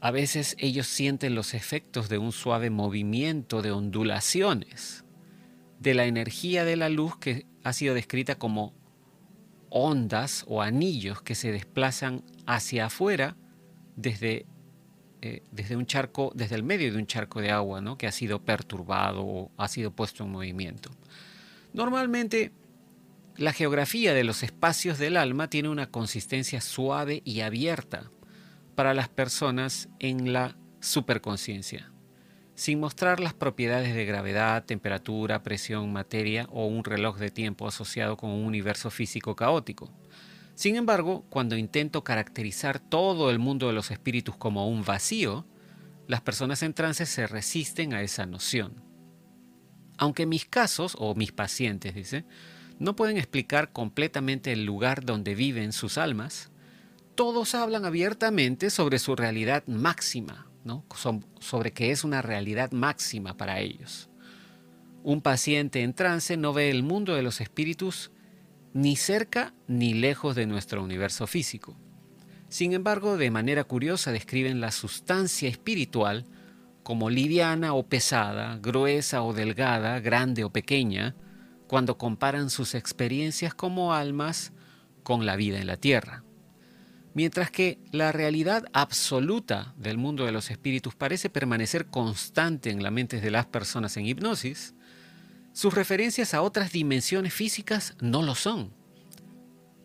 A 0.00 0.10
veces 0.10 0.56
ellos 0.58 0.86
sienten 0.86 1.34
los 1.34 1.54
efectos 1.54 2.08
de 2.08 2.18
un 2.18 2.32
suave 2.32 2.70
movimiento 2.70 3.62
de 3.62 3.72
ondulaciones, 3.72 5.04
de 5.80 5.94
la 5.94 6.04
energía 6.04 6.64
de 6.64 6.76
la 6.76 6.88
luz 6.88 7.16
que 7.16 7.46
ha 7.64 7.72
sido 7.72 7.94
descrita 7.94 8.36
como 8.36 8.74
ondas 9.70 10.44
o 10.48 10.62
anillos 10.62 11.22
que 11.22 11.34
se 11.34 11.50
desplazan 11.50 12.22
hacia 12.46 12.86
afuera 12.86 13.36
desde, 13.96 14.46
eh, 15.22 15.42
desde 15.50 15.76
un 15.76 15.86
charco, 15.86 16.30
desde 16.34 16.56
el 16.56 16.62
medio 16.62 16.92
de 16.92 16.98
un 16.98 17.06
charco 17.06 17.40
de 17.40 17.50
agua, 17.50 17.80
¿no? 17.80 17.96
que 17.98 18.06
ha 18.06 18.12
sido 18.12 18.44
perturbado 18.44 19.24
o 19.24 19.50
ha 19.56 19.68
sido 19.68 19.92
puesto 19.92 20.24
en 20.24 20.30
movimiento. 20.30 20.90
Normalmente 21.72 22.52
la 23.36 23.52
geografía 23.52 24.14
de 24.14 24.24
los 24.24 24.42
espacios 24.42 24.98
del 24.98 25.16
alma 25.16 25.48
tiene 25.48 25.68
una 25.68 25.90
consistencia 25.90 26.60
suave 26.60 27.22
y 27.24 27.40
abierta 27.40 28.10
para 28.76 28.94
las 28.94 29.08
personas 29.08 29.88
en 29.98 30.32
la 30.32 30.56
superconciencia 30.80 31.90
sin 32.56 32.80
mostrar 32.80 33.20
las 33.20 33.34
propiedades 33.34 33.94
de 33.94 34.06
gravedad, 34.06 34.64
temperatura, 34.64 35.42
presión, 35.42 35.92
materia 35.92 36.48
o 36.50 36.66
un 36.66 36.84
reloj 36.84 37.18
de 37.18 37.30
tiempo 37.30 37.68
asociado 37.68 38.16
con 38.16 38.30
un 38.30 38.46
universo 38.46 38.90
físico 38.90 39.36
caótico. 39.36 39.92
Sin 40.54 40.74
embargo, 40.76 41.26
cuando 41.28 41.58
intento 41.58 42.02
caracterizar 42.02 42.80
todo 42.80 43.30
el 43.30 43.38
mundo 43.38 43.66
de 43.66 43.74
los 43.74 43.90
espíritus 43.90 44.36
como 44.36 44.68
un 44.68 44.84
vacío, 44.84 45.46
las 46.08 46.22
personas 46.22 46.62
en 46.62 46.72
trance 46.72 47.04
se 47.04 47.26
resisten 47.26 47.92
a 47.92 48.00
esa 48.00 48.24
noción. 48.24 48.82
Aunque 49.98 50.24
mis 50.24 50.46
casos, 50.46 50.96
o 50.98 51.14
mis 51.14 51.32
pacientes, 51.32 51.94
dice, 51.94 52.24
no 52.78 52.96
pueden 52.96 53.18
explicar 53.18 53.70
completamente 53.70 54.52
el 54.52 54.64
lugar 54.64 55.04
donde 55.04 55.34
viven 55.34 55.74
sus 55.74 55.98
almas, 55.98 56.50
todos 57.16 57.54
hablan 57.54 57.84
abiertamente 57.86 58.70
sobre 58.70 58.98
su 58.98 59.16
realidad 59.16 59.66
máxima, 59.66 60.46
sobre 61.40 61.72
que 61.72 61.90
es 61.90 62.04
una 62.04 62.22
realidad 62.22 62.70
máxima 62.72 63.36
para 63.36 63.58
ellos. 63.60 64.10
Un 65.02 65.22
paciente 65.22 65.82
en 65.82 65.94
trance 65.94 66.36
no 66.36 66.52
ve 66.52 66.70
el 66.70 66.82
mundo 66.82 67.14
de 67.14 67.22
los 67.22 67.40
espíritus 67.40 68.12
ni 68.74 68.96
cerca 68.96 69.54
ni 69.66 69.94
lejos 69.94 70.36
de 70.36 70.46
nuestro 70.46 70.82
universo 70.82 71.26
físico. 71.26 71.76
Sin 72.48 72.74
embargo, 72.74 73.16
de 73.16 73.30
manera 73.30 73.64
curiosa 73.64 74.12
describen 74.12 74.60
la 74.60 74.70
sustancia 74.70 75.48
espiritual 75.48 76.26
como 76.82 77.08
liviana 77.08 77.72
o 77.72 77.84
pesada, 77.84 78.58
gruesa 78.58 79.22
o 79.22 79.32
delgada, 79.32 80.00
grande 80.00 80.44
o 80.44 80.50
pequeña, 80.50 81.16
cuando 81.66 81.96
comparan 81.96 82.50
sus 82.50 82.74
experiencias 82.74 83.54
como 83.54 83.94
almas 83.94 84.52
con 85.02 85.24
la 85.24 85.36
vida 85.36 85.58
en 85.58 85.66
la 85.66 85.78
tierra. 85.78 86.25
Mientras 87.16 87.50
que 87.50 87.78
la 87.92 88.12
realidad 88.12 88.66
absoluta 88.74 89.72
del 89.78 89.96
mundo 89.96 90.26
de 90.26 90.32
los 90.32 90.50
espíritus 90.50 90.94
parece 90.94 91.30
permanecer 91.30 91.86
constante 91.86 92.68
en 92.68 92.82
la 92.82 92.90
mente 92.90 93.22
de 93.22 93.30
las 93.30 93.46
personas 93.46 93.96
en 93.96 94.04
hipnosis, 94.04 94.74
sus 95.54 95.72
referencias 95.72 96.34
a 96.34 96.42
otras 96.42 96.72
dimensiones 96.72 97.32
físicas 97.32 97.96
no 98.02 98.20
lo 98.20 98.34
son. 98.34 98.70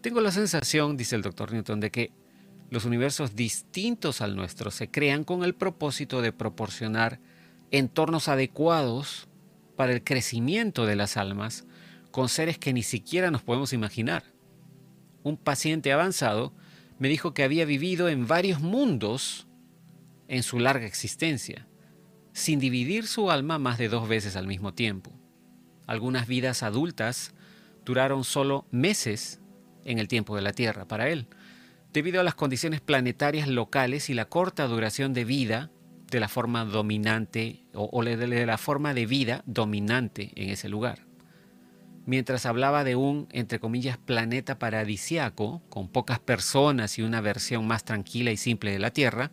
Tengo 0.01 0.19
la 0.19 0.33
sensación, 0.33 0.97
dice 0.97 1.15
el 1.15 1.21
doctor 1.21 1.53
Newton, 1.53 1.79
de 1.79 1.89
que 1.89 2.11
los 2.69 2.83
universos 2.83 3.33
distintos 3.33 4.19
al 4.19 4.35
nuestro 4.35 4.69
se 4.69 4.91
crean 4.91 5.23
con 5.23 5.45
el 5.45 5.55
propósito 5.55 6.21
de 6.21 6.33
proporcionar 6.33 7.21
entornos 7.71 8.27
adecuados 8.27 9.29
para 9.77 9.93
el 9.93 10.03
crecimiento 10.03 10.85
de 10.85 10.97
las 10.97 11.15
almas 11.15 11.63
con 12.11 12.27
seres 12.27 12.57
que 12.57 12.73
ni 12.73 12.83
siquiera 12.83 13.31
nos 13.31 13.41
podemos 13.41 13.71
imaginar. 13.71 14.25
Un 15.23 15.37
paciente 15.37 15.93
avanzado 15.93 16.53
me 17.01 17.09
dijo 17.09 17.33
que 17.33 17.43
había 17.43 17.65
vivido 17.65 18.09
en 18.09 18.27
varios 18.27 18.61
mundos 18.61 19.47
en 20.27 20.43
su 20.43 20.59
larga 20.59 20.85
existencia, 20.85 21.67
sin 22.31 22.59
dividir 22.59 23.07
su 23.07 23.31
alma 23.31 23.57
más 23.57 23.79
de 23.79 23.89
dos 23.89 24.07
veces 24.07 24.35
al 24.35 24.45
mismo 24.45 24.75
tiempo. 24.75 25.11
Algunas 25.87 26.27
vidas 26.27 26.61
adultas 26.61 27.33
duraron 27.85 28.23
solo 28.23 28.67
meses 28.69 29.41
en 29.83 29.97
el 29.97 30.07
tiempo 30.07 30.35
de 30.35 30.43
la 30.43 30.53
Tierra 30.53 30.87
para 30.87 31.09
él, 31.09 31.25
debido 31.91 32.21
a 32.21 32.23
las 32.23 32.35
condiciones 32.35 32.81
planetarias 32.81 33.47
locales 33.47 34.11
y 34.11 34.13
la 34.13 34.25
corta 34.25 34.67
duración 34.67 35.15
de 35.15 35.25
vida 35.25 35.71
de 36.11 36.19
la 36.19 36.27
forma 36.27 36.65
dominante 36.65 37.65
o, 37.73 38.03
de 38.03 38.45
la 38.45 38.59
forma 38.59 38.93
de 38.93 39.07
vida 39.07 39.41
dominante 39.47 40.33
en 40.35 40.51
ese 40.51 40.69
lugar 40.69 41.10
mientras 42.05 42.45
hablaba 42.45 42.83
de 42.83 42.95
un, 42.95 43.27
entre 43.31 43.59
comillas, 43.59 43.97
planeta 43.97 44.59
paradisiaco, 44.59 45.61
con 45.69 45.87
pocas 45.87 46.19
personas 46.19 46.97
y 46.97 47.01
una 47.01 47.21
versión 47.21 47.67
más 47.67 47.83
tranquila 47.83 48.31
y 48.31 48.37
simple 48.37 48.71
de 48.71 48.79
la 48.79 48.91
Tierra, 48.91 49.31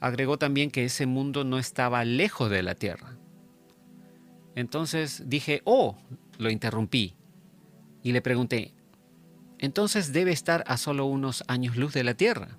agregó 0.00 0.38
también 0.38 0.70
que 0.70 0.84
ese 0.84 1.06
mundo 1.06 1.44
no 1.44 1.58
estaba 1.58 2.04
lejos 2.04 2.50
de 2.50 2.62
la 2.62 2.74
Tierra. 2.74 3.16
Entonces 4.54 5.24
dije, 5.26 5.62
oh, 5.64 5.96
lo 6.38 6.50
interrumpí 6.50 7.14
y 8.02 8.12
le 8.12 8.22
pregunté, 8.22 8.74
entonces 9.58 10.12
debe 10.12 10.32
estar 10.32 10.64
a 10.66 10.76
solo 10.76 11.06
unos 11.06 11.44
años 11.48 11.76
luz 11.76 11.92
de 11.92 12.04
la 12.04 12.14
Tierra. 12.14 12.58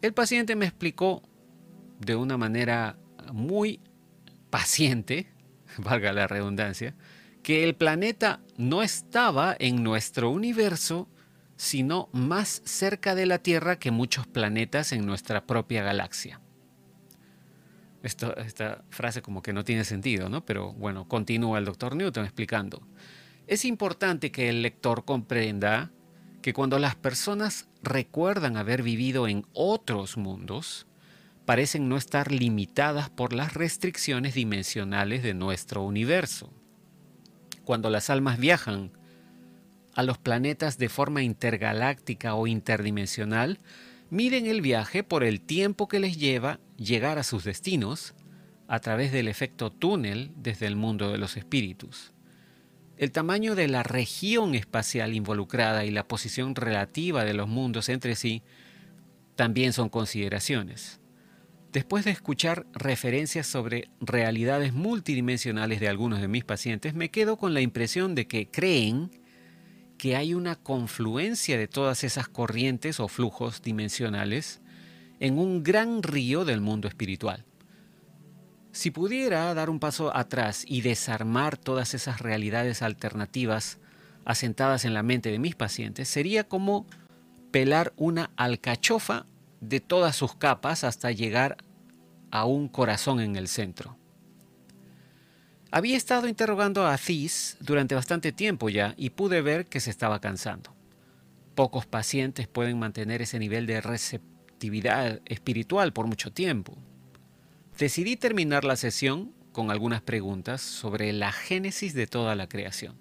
El 0.00 0.14
paciente 0.14 0.54
me 0.54 0.66
explicó 0.66 1.22
de 1.98 2.14
una 2.14 2.36
manera 2.36 2.96
muy 3.32 3.80
paciente, 4.50 5.32
valga 5.78 6.12
la 6.12 6.26
redundancia, 6.26 6.94
que 7.48 7.64
el 7.64 7.74
planeta 7.74 8.40
no 8.58 8.82
estaba 8.82 9.56
en 9.58 9.82
nuestro 9.82 10.28
universo, 10.28 11.08
sino 11.56 12.10
más 12.12 12.60
cerca 12.66 13.14
de 13.14 13.24
la 13.24 13.38
Tierra 13.38 13.78
que 13.78 13.90
muchos 13.90 14.26
planetas 14.26 14.92
en 14.92 15.06
nuestra 15.06 15.46
propia 15.46 15.82
galaxia. 15.82 16.42
esta 18.02 18.84
frase 18.90 19.22
como 19.22 19.40
que 19.40 19.54
no 19.54 19.64
tiene 19.64 19.84
sentido, 19.84 20.28
¿no? 20.28 20.44
Pero 20.44 20.74
bueno, 20.74 21.08
continúa 21.08 21.58
el 21.58 21.64
doctor 21.64 21.96
Newton 21.96 22.26
explicando. 22.26 22.86
Es 23.46 23.64
importante 23.64 24.30
que 24.30 24.50
el 24.50 24.60
lector 24.60 25.06
comprenda 25.06 25.90
que 26.42 26.52
cuando 26.52 26.78
las 26.78 26.96
personas 26.96 27.66
recuerdan 27.82 28.58
haber 28.58 28.82
vivido 28.82 29.26
en 29.26 29.46
otros 29.54 30.18
mundos, 30.18 30.86
parecen 31.46 31.88
no 31.88 31.96
estar 31.96 32.30
limitadas 32.30 33.08
por 33.08 33.32
las 33.32 33.54
restricciones 33.54 34.34
dimensionales 34.34 35.22
de 35.22 35.32
nuestro 35.32 35.80
universo. 35.80 36.52
Cuando 37.68 37.90
las 37.90 38.08
almas 38.08 38.38
viajan 38.38 38.92
a 39.92 40.02
los 40.02 40.16
planetas 40.16 40.78
de 40.78 40.88
forma 40.88 41.22
intergaláctica 41.22 42.34
o 42.34 42.46
interdimensional, 42.46 43.58
miden 44.08 44.46
el 44.46 44.62
viaje 44.62 45.02
por 45.02 45.22
el 45.22 45.42
tiempo 45.42 45.86
que 45.86 46.00
les 46.00 46.16
lleva 46.16 46.60
llegar 46.78 47.18
a 47.18 47.22
sus 47.22 47.44
destinos 47.44 48.14
a 48.68 48.80
través 48.80 49.12
del 49.12 49.28
efecto 49.28 49.70
túnel 49.70 50.32
desde 50.36 50.66
el 50.66 50.76
mundo 50.76 51.12
de 51.12 51.18
los 51.18 51.36
espíritus. 51.36 52.14
El 52.96 53.12
tamaño 53.12 53.54
de 53.54 53.68
la 53.68 53.82
región 53.82 54.54
espacial 54.54 55.14
involucrada 55.14 55.84
y 55.84 55.90
la 55.90 56.08
posición 56.08 56.54
relativa 56.54 57.26
de 57.26 57.34
los 57.34 57.48
mundos 57.48 57.90
entre 57.90 58.16
sí 58.16 58.42
también 59.36 59.74
son 59.74 59.90
consideraciones. 59.90 60.97
Después 61.72 62.06
de 62.06 62.12
escuchar 62.12 62.66
referencias 62.72 63.46
sobre 63.46 63.90
realidades 64.00 64.72
multidimensionales 64.72 65.80
de 65.80 65.88
algunos 65.88 66.20
de 66.20 66.28
mis 66.28 66.44
pacientes, 66.44 66.94
me 66.94 67.10
quedo 67.10 67.36
con 67.36 67.52
la 67.52 67.60
impresión 67.60 68.14
de 68.14 68.26
que 68.26 68.50
creen 68.50 69.10
que 69.98 70.16
hay 70.16 70.32
una 70.32 70.56
confluencia 70.56 71.58
de 71.58 71.68
todas 71.68 72.04
esas 72.04 72.28
corrientes 72.28 73.00
o 73.00 73.08
flujos 73.08 73.60
dimensionales 73.60 74.62
en 75.20 75.38
un 75.38 75.62
gran 75.62 76.02
río 76.02 76.46
del 76.46 76.62
mundo 76.62 76.88
espiritual. 76.88 77.44
Si 78.72 78.90
pudiera 78.90 79.52
dar 79.52 79.68
un 79.68 79.80
paso 79.80 80.16
atrás 80.16 80.64
y 80.66 80.80
desarmar 80.80 81.58
todas 81.58 81.92
esas 81.94 82.20
realidades 82.20 82.80
alternativas 82.80 83.78
asentadas 84.24 84.84
en 84.84 84.94
la 84.94 85.02
mente 85.02 85.30
de 85.30 85.38
mis 85.38 85.56
pacientes, 85.56 86.08
sería 86.08 86.44
como 86.44 86.86
pelar 87.50 87.92
una 87.96 88.30
alcachofa 88.36 89.26
de 89.60 89.80
todas 89.80 90.16
sus 90.16 90.34
capas 90.34 90.84
hasta 90.84 91.10
llegar 91.12 91.56
a 92.30 92.44
un 92.44 92.68
corazón 92.68 93.20
en 93.20 93.36
el 93.36 93.48
centro. 93.48 93.96
Había 95.70 95.96
estado 95.96 96.28
interrogando 96.28 96.86
a 96.86 96.94
Aziz 96.94 97.58
durante 97.60 97.94
bastante 97.94 98.32
tiempo 98.32 98.70
ya 98.70 98.94
y 98.96 99.10
pude 99.10 99.42
ver 99.42 99.66
que 99.66 99.80
se 99.80 99.90
estaba 99.90 100.20
cansando. 100.20 100.74
Pocos 101.54 101.86
pacientes 101.86 102.48
pueden 102.48 102.78
mantener 102.78 103.20
ese 103.20 103.38
nivel 103.38 103.66
de 103.66 103.80
receptividad 103.80 105.20
espiritual 105.26 105.92
por 105.92 106.06
mucho 106.06 106.32
tiempo. 106.32 106.76
Decidí 107.78 108.16
terminar 108.16 108.64
la 108.64 108.76
sesión 108.76 109.32
con 109.52 109.70
algunas 109.70 110.00
preguntas 110.00 110.62
sobre 110.62 111.12
la 111.12 111.32
génesis 111.32 111.92
de 111.92 112.06
toda 112.06 112.34
la 112.34 112.48
creación. 112.48 112.96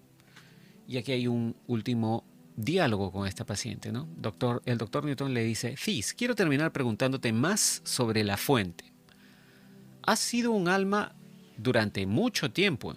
Y 0.88 0.98
aquí 0.98 1.12
hay 1.12 1.28
un 1.28 1.56
último 1.68 2.26
diálogo 2.58 3.12
con 3.12 3.28
esta 3.28 3.46
paciente, 3.46 3.92
¿no? 3.94 4.10
Doctor, 4.18 4.62
el 4.66 4.78
doctor 4.78 5.06
Newton 5.06 5.34
le 5.34 5.44
dice, 5.44 5.78
Fizz, 5.78 6.14
quiero 6.14 6.36
terminar 6.36 6.74
preguntándote 6.74 7.32
más 7.32 7.82
sobre 7.86 8.26
la 8.26 8.36
fuente. 8.36 8.92
Has 10.02 10.20
sido 10.20 10.52
un 10.52 10.68
alma 10.68 11.16
durante 11.58 12.06
mucho 12.06 12.52
tiempo. 12.52 12.96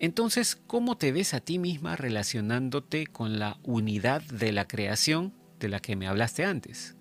Entonces, 0.00 0.56
¿cómo 0.66 0.96
te 0.96 1.12
ves 1.12 1.32
a 1.32 1.40
ti 1.40 1.58
misma 1.58 1.96
relacionándote 1.96 3.06
con 3.06 3.38
la 3.38 3.58
unidad 3.62 4.22
de 4.22 4.52
la 4.52 4.66
creación 4.66 5.32
de 5.60 5.68
la 5.68 5.80
que 5.80 5.96
me 5.96 6.08
hablaste 6.08 6.44
antes? 6.44 6.96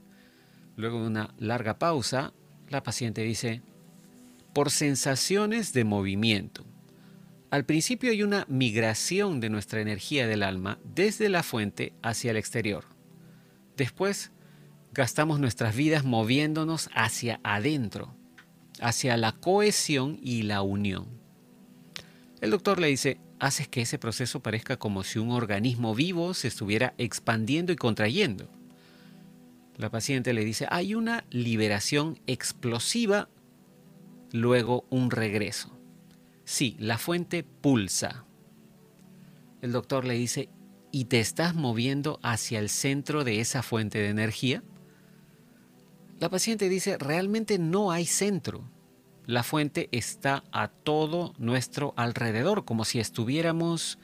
Luego 0.75 1.01
de 1.01 1.08
una 1.08 1.34
larga 1.39 1.80
pausa, 1.80 2.33
la 2.70 2.83
paciente 2.83 3.24
dice, 3.24 3.62
por 4.53 4.70
sensaciones 4.70 5.74
de 5.74 5.83
movimiento. 5.83 6.67
Al 7.50 7.64
principio 7.64 8.12
hay 8.12 8.24
una 8.24 8.46
migración 8.50 9.40
de 9.40 9.50
nuestra 9.50 9.79
energía 9.79 10.27
del 10.27 10.44
alma 10.44 10.79
desde 10.83 11.29
la 11.29 11.44
fuente 11.44 11.94
hacia 12.01 12.31
el 12.31 12.38
exterior. 12.38 12.83
Después, 13.77 14.31
gastamos 14.92 15.40
nuestras 15.40 15.74
vidas 15.74 16.03
moviéndonos 16.03 16.90
hacia 16.94 17.40
adentro, 17.44 18.14
hacia 18.81 19.16
la 19.16 19.31
cohesión 19.31 20.20
y 20.22 20.42
la 20.42 20.62
unión. 20.62 21.07
El 22.42 22.51
doctor 22.51 22.79
le 22.79 22.88
dice, 22.88 23.18
haces 23.40 23.70
que 23.70 23.81
ese 23.81 23.98
proceso 23.98 24.42
parezca 24.42 24.77
como 24.77 25.03
si 25.03 25.18
un 25.18 25.31
organismo 25.31 25.96
vivo 25.96 26.33
se 26.33 26.50
estuviera 26.50 26.96
expandiendo 26.98 27.72
y 27.72 27.77
contrayendo. 27.77 28.50
La 29.77 29.90
paciente 29.90 30.33
le 30.33 30.44
dice, 30.44 30.68
hay 30.70 30.96
una 30.96 31.24
liberación 31.29 32.20
explosiva, 32.27 33.29
luego 34.33 34.86
un 34.90 35.12
regreso. 35.12 35.76
Sí, 36.48 36.77
la 36.79 36.98
fuente 36.98 37.44
pulsa. 37.44 38.24
El 39.62 39.74
doctor 39.74 40.05
le 40.05 40.14
dice, 40.14 40.48
¿y 40.94 41.03
te 41.03 41.20
estás 41.20 41.55
moviendo 41.55 42.22
hacia 42.24 42.60
el 42.60 42.70
centro 42.70 43.25
de 43.25 43.42
esa 43.42 43.64
fuente 43.64 44.00
de 44.00 44.07
energía? 44.07 44.64
La 46.22 46.29
paciente 46.29 46.70
dice, 46.70 46.98
realmente 46.98 47.60
no 47.60 47.92
hay 47.92 48.05
centro. 48.05 48.64
La 49.25 49.44
fuente 49.44 49.90
está 49.92 50.46
a 50.53 50.70
todo 50.70 51.33
nuestro 51.38 51.94
alrededor, 51.98 52.64
como 52.64 52.86
si 52.86 53.01
estuviéramos 53.01 54.00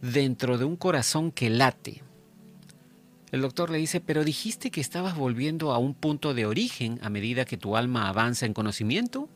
dentro 0.00 0.56
de 0.56 0.64
un 0.64 0.76
corazón 0.76 1.30
que 1.30 1.50
late. 1.50 2.02
El 3.30 3.42
doctor 3.42 3.68
le 3.68 3.76
dice, 3.76 4.00
pero 4.00 4.24
dijiste 4.24 4.70
que 4.70 4.80
estabas 4.80 5.18
volviendo 5.18 5.70
a 5.70 5.76
un 5.76 5.92
punto 5.92 6.32
de 6.32 6.46
origen 6.46 6.98
a 7.02 7.10
medida 7.10 7.44
que 7.44 7.58
tu 7.58 7.76
alma 7.76 8.08
avanza 8.08 8.46
en 8.46 8.54
conocimiento. 8.54 9.28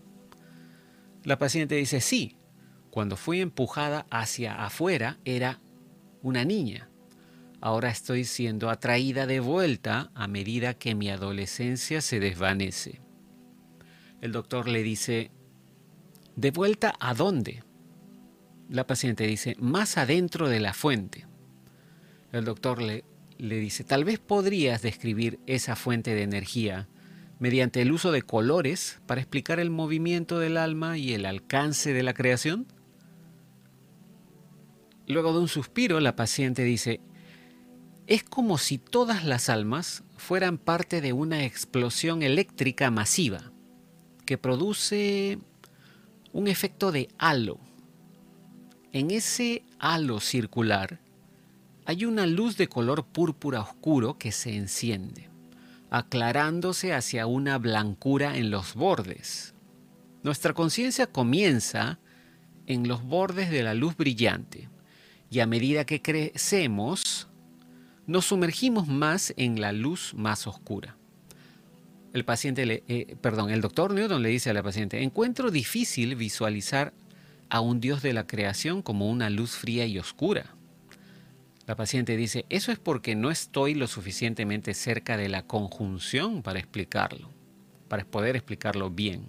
La 1.25 1.37
paciente 1.37 1.75
dice, 1.75 2.01
sí, 2.01 2.38
cuando 2.91 3.17
fui 3.17 3.41
empujada 3.41 4.07
hacia 4.11 4.65
afuera 4.65 5.19
era 5.25 5.61
una 6.23 6.45
niña. 6.45 6.89
Ahora 7.61 7.91
estoy 7.91 8.25
siendo 8.25 8.71
atraída 8.71 9.27
de 9.27 9.41
vuelta 9.41 10.11
a 10.15 10.29
medida 10.29 10.75
que 10.75 10.95
mi 10.95 11.11
adolescencia 11.11 12.01
se 12.01 12.21
desvanece. 12.21 13.01
El 14.21 14.33
doctor 14.33 14.69
le 14.69 14.83
dice, 14.83 15.31
¿de 16.37 16.51
vuelta 16.51 16.95
a 17.01 17.15
dónde? 17.15 17.63
La 18.69 18.87
paciente 18.87 19.27
dice, 19.27 19.57
más 19.59 19.97
adentro 19.97 20.49
de 20.49 20.61
la 20.61 20.73
fuente. 20.73 21.27
El 22.33 22.45
doctor 22.45 22.81
le, 22.81 23.05
le 23.39 23.59
dice, 23.59 23.85
tal 23.85 24.05
vez 24.05 24.19
podrías 24.19 24.83
describir 24.83 25.41
esa 25.47 25.75
fuente 25.75 26.15
de 26.15 26.23
energía 26.23 26.89
mediante 27.39 27.81
el 27.83 27.93
uso 27.93 28.13
de 28.13 28.23
colores 28.23 29.01
para 29.07 29.21
explicar 29.21 29.61
el 29.61 29.71
movimiento 29.71 30.39
del 30.39 30.57
alma 30.57 30.99
y 30.99 31.15
el 31.15 31.25
alcance 31.27 31.93
de 31.93 32.03
la 32.03 32.15
creación. 32.15 32.67
Luego 35.09 35.33
de 35.33 35.39
un 35.39 35.49
suspiro, 35.49 36.01
la 36.01 36.15
paciente 36.17 36.65
dice, 36.65 37.01
es 38.07 38.23
como 38.23 38.59
si 38.59 38.77
todas 38.77 39.25
las 39.25 39.49
almas 39.49 40.05
fueran 40.19 40.59
parte 40.59 41.01
de 41.01 41.15
una 41.15 41.45
explosión 41.45 42.23
eléctrica 42.23 42.91
masiva 42.91 43.51
que 44.27 44.37
produce 44.37 45.39
un 46.35 46.47
efecto 46.47 46.93
de 46.93 47.09
halo. 47.17 47.59
En 48.93 49.11
ese 49.11 49.65
halo 49.79 50.21
circular 50.21 51.01
hay 51.87 52.05
una 52.05 52.27
luz 52.27 52.59
de 52.59 52.69
color 52.69 53.07
púrpura 53.07 53.63
oscuro 53.63 54.19
que 54.19 54.31
se 54.31 54.57
enciende, 54.57 55.31
aclarándose 55.89 56.93
hacia 56.93 57.27
una 57.27 57.57
blancura 57.57 58.37
en 58.37 58.51
los 58.51 58.75
bordes. 58.75 59.55
Nuestra 60.23 60.53
conciencia 60.53 61.07
comienza 61.07 61.99
en 62.67 62.87
los 62.87 63.03
bordes 63.03 63.51
de 63.51 63.63
la 63.63 63.73
luz 63.73 63.97
brillante 63.97 64.69
y 65.31 65.41
a 65.41 65.47
medida 65.47 65.85
que 65.85 66.03
crecemos 66.03 67.29
nos 68.07 68.27
sumergimos 68.27 68.89
más 68.89 69.35
en 69.37 69.61
la 69.61 69.73
luz 69.73 70.15
más 70.15 70.47
oscura. 70.47 70.97
El 72.15 72.25
paciente, 72.25 72.83
eh, 72.89 73.17
perdón, 73.21 73.51
el 73.51 73.61
doctor 73.61 73.93
Newton 73.93 74.23
le 74.23 74.31
dice 74.31 74.49
a 74.49 74.55
la 74.55 74.63
paciente, 74.63 75.03
encuentro 75.03 75.51
difícil 75.51 76.17
visualizar 76.17 76.95
a 77.51 77.61
un 77.61 77.81
Dios 77.81 78.03
de 78.03 78.15
la 78.15 78.27
creación 78.27 78.83
como 78.83 79.11
una 79.11 79.29
luz 79.29 79.53
fría 79.53 79.87
y 79.87 79.99
oscura. 79.99 80.55
La 81.67 81.77
paciente 81.77 82.17
dice, 82.17 82.47
eso 82.49 82.73
es 82.73 82.79
porque 82.79 83.15
no 83.15 83.31
estoy 83.31 83.75
lo 83.75 83.87
suficientemente 83.89 84.73
cerca 84.73 85.19
de 85.19 85.29
la 85.29 85.47
conjunción 85.47 86.43
para 86.43 86.59
explicarlo, 86.59 87.31
para 87.89 88.07
poder 88.07 88.37
explicarlo 88.37 88.89
bien. 88.89 89.27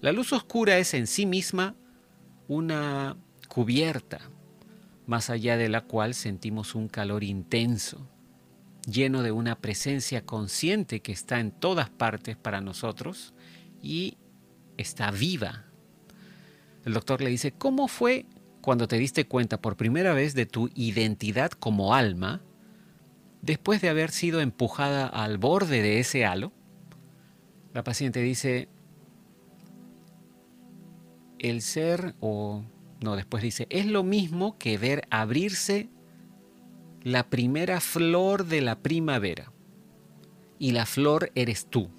La 0.00 0.12
luz 0.12 0.32
oscura 0.32 0.78
es 0.78 0.94
en 0.94 1.06
sí 1.06 1.26
misma 1.26 1.74
una 2.48 3.16
cubierta, 3.48 4.20
más 5.06 5.30
allá 5.30 5.56
de 5.56 5.68
la 5.68 5.82
cual 5.82 6.14
sentimos 6.14 6.74
un 6.74 6.88
calor 6.88 7.24
intenso, 7.24 8.08
lleno 8.86 9.22
de 9.22 9.32
una 9.32 9.58
presencia 9.60 10.24
consciente 10.24 11.00
que 11.00 11.12
está 11.12 11.40
en 11.40 11.52
todas 11.52 11.90
partes 11.90 12.36
para 12.36 12.60
nosotros 12.60 13.34
y 13.82 14.18
está 14.76 15.10
viva. 15.10 15.64
El 16.84 16.92
doctor 16.92 17.20
le 17.20 17.30
dice, 17.30 17.52
¿cómo 17.52 17.88
fue 17.88 18.26
cuando 18.60 18.88
te 18.88 18.98
diste 18.98 19.26
cuenta 19.26 19.60
por 19.60 19.76
primera 19.76 20.12
vez 20.12 20.34
de 20.34 20.46
tu 20.46 20.70
identidad 20.74 21.50
como 21.52 21.94
alma 21.94 22.42
después 23.42 23.80
de 23.80 23.88
haber 23.88 24.10
sido 24.10 24.40
empujada 24.40 25.06
al 25.06 25.38
borde 25.38 25.82
de 25.82 26.00
ese 26.00 26.24
halo? 26.24 26.52
La 27.74 27.84
paciente 27.84 28.22
dice, 28.22 28.68
el 31.38 31.62
ser, 31.62 32.14
o 32.20 32.64
no, 33.00 33.16
después 33.16 33.42
dice, 33.42 33.66
es 33.70 33.86
lo 33.86 34.02
mismo 34.02 34.58
que 34.58 34.78
ver 34.78 35.06
abrirse 35.10 35.90
la 37.02 37.28
primera 37.28 37.80
flor 37.80 38.46
de 38.46 38.62
la 38.62 38.80
primavera. 38.80 39.52
Y 40.58 40.72
la 40.72 40.86
flor 40.86 41.30
eres 41.34 41.66
tú. 41.68 41.90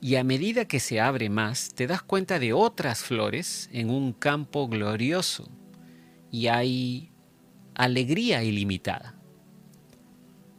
Y 0.00 0.16
a 0.16 0.24
medida 0.24 0.66
que 0.66 0.80
se 0.80 1.00
abre 1.00 1.28
más, 1.28 1.74
te 1.74 1.86
das 1.86 2.02
cuenta 2.02 2.38
de 2.38 2.52
otras 2.52 3.02
flores 3.02 3.68
en 3.72 3.90
un 3.90 4.12
campo 4.12 4.68
glorioso. 4.68 5.48
Y 6.30 6.46
hay 6.46 7.12
alegría 7.74 8.42
ilimitada. 8.44 9.16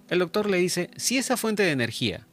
El 0.09 0.19
doctor 0.19 0.49
le 0.49 0.57
dice, 0.57 0.91
si 0.95 1.17
esa 1.17 1.38
fuente 1.38 1.63
de 1.63 1.71
energía, 1.71 2.27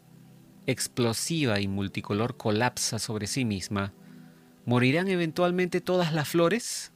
explosiva 0.66 1.60
y 1.60 1.68
multicolor, 1.68 2.36
colapsa 2.36 2.98
sobre 2.98 3.26
sí 3.26 3.44
misma, 3.44 3.94
¿morirán 4.64 5.08
eventualmente 5.08 5.80
todas 5.80 6.12
las 6.12 6.28
flores? 6.28 6.92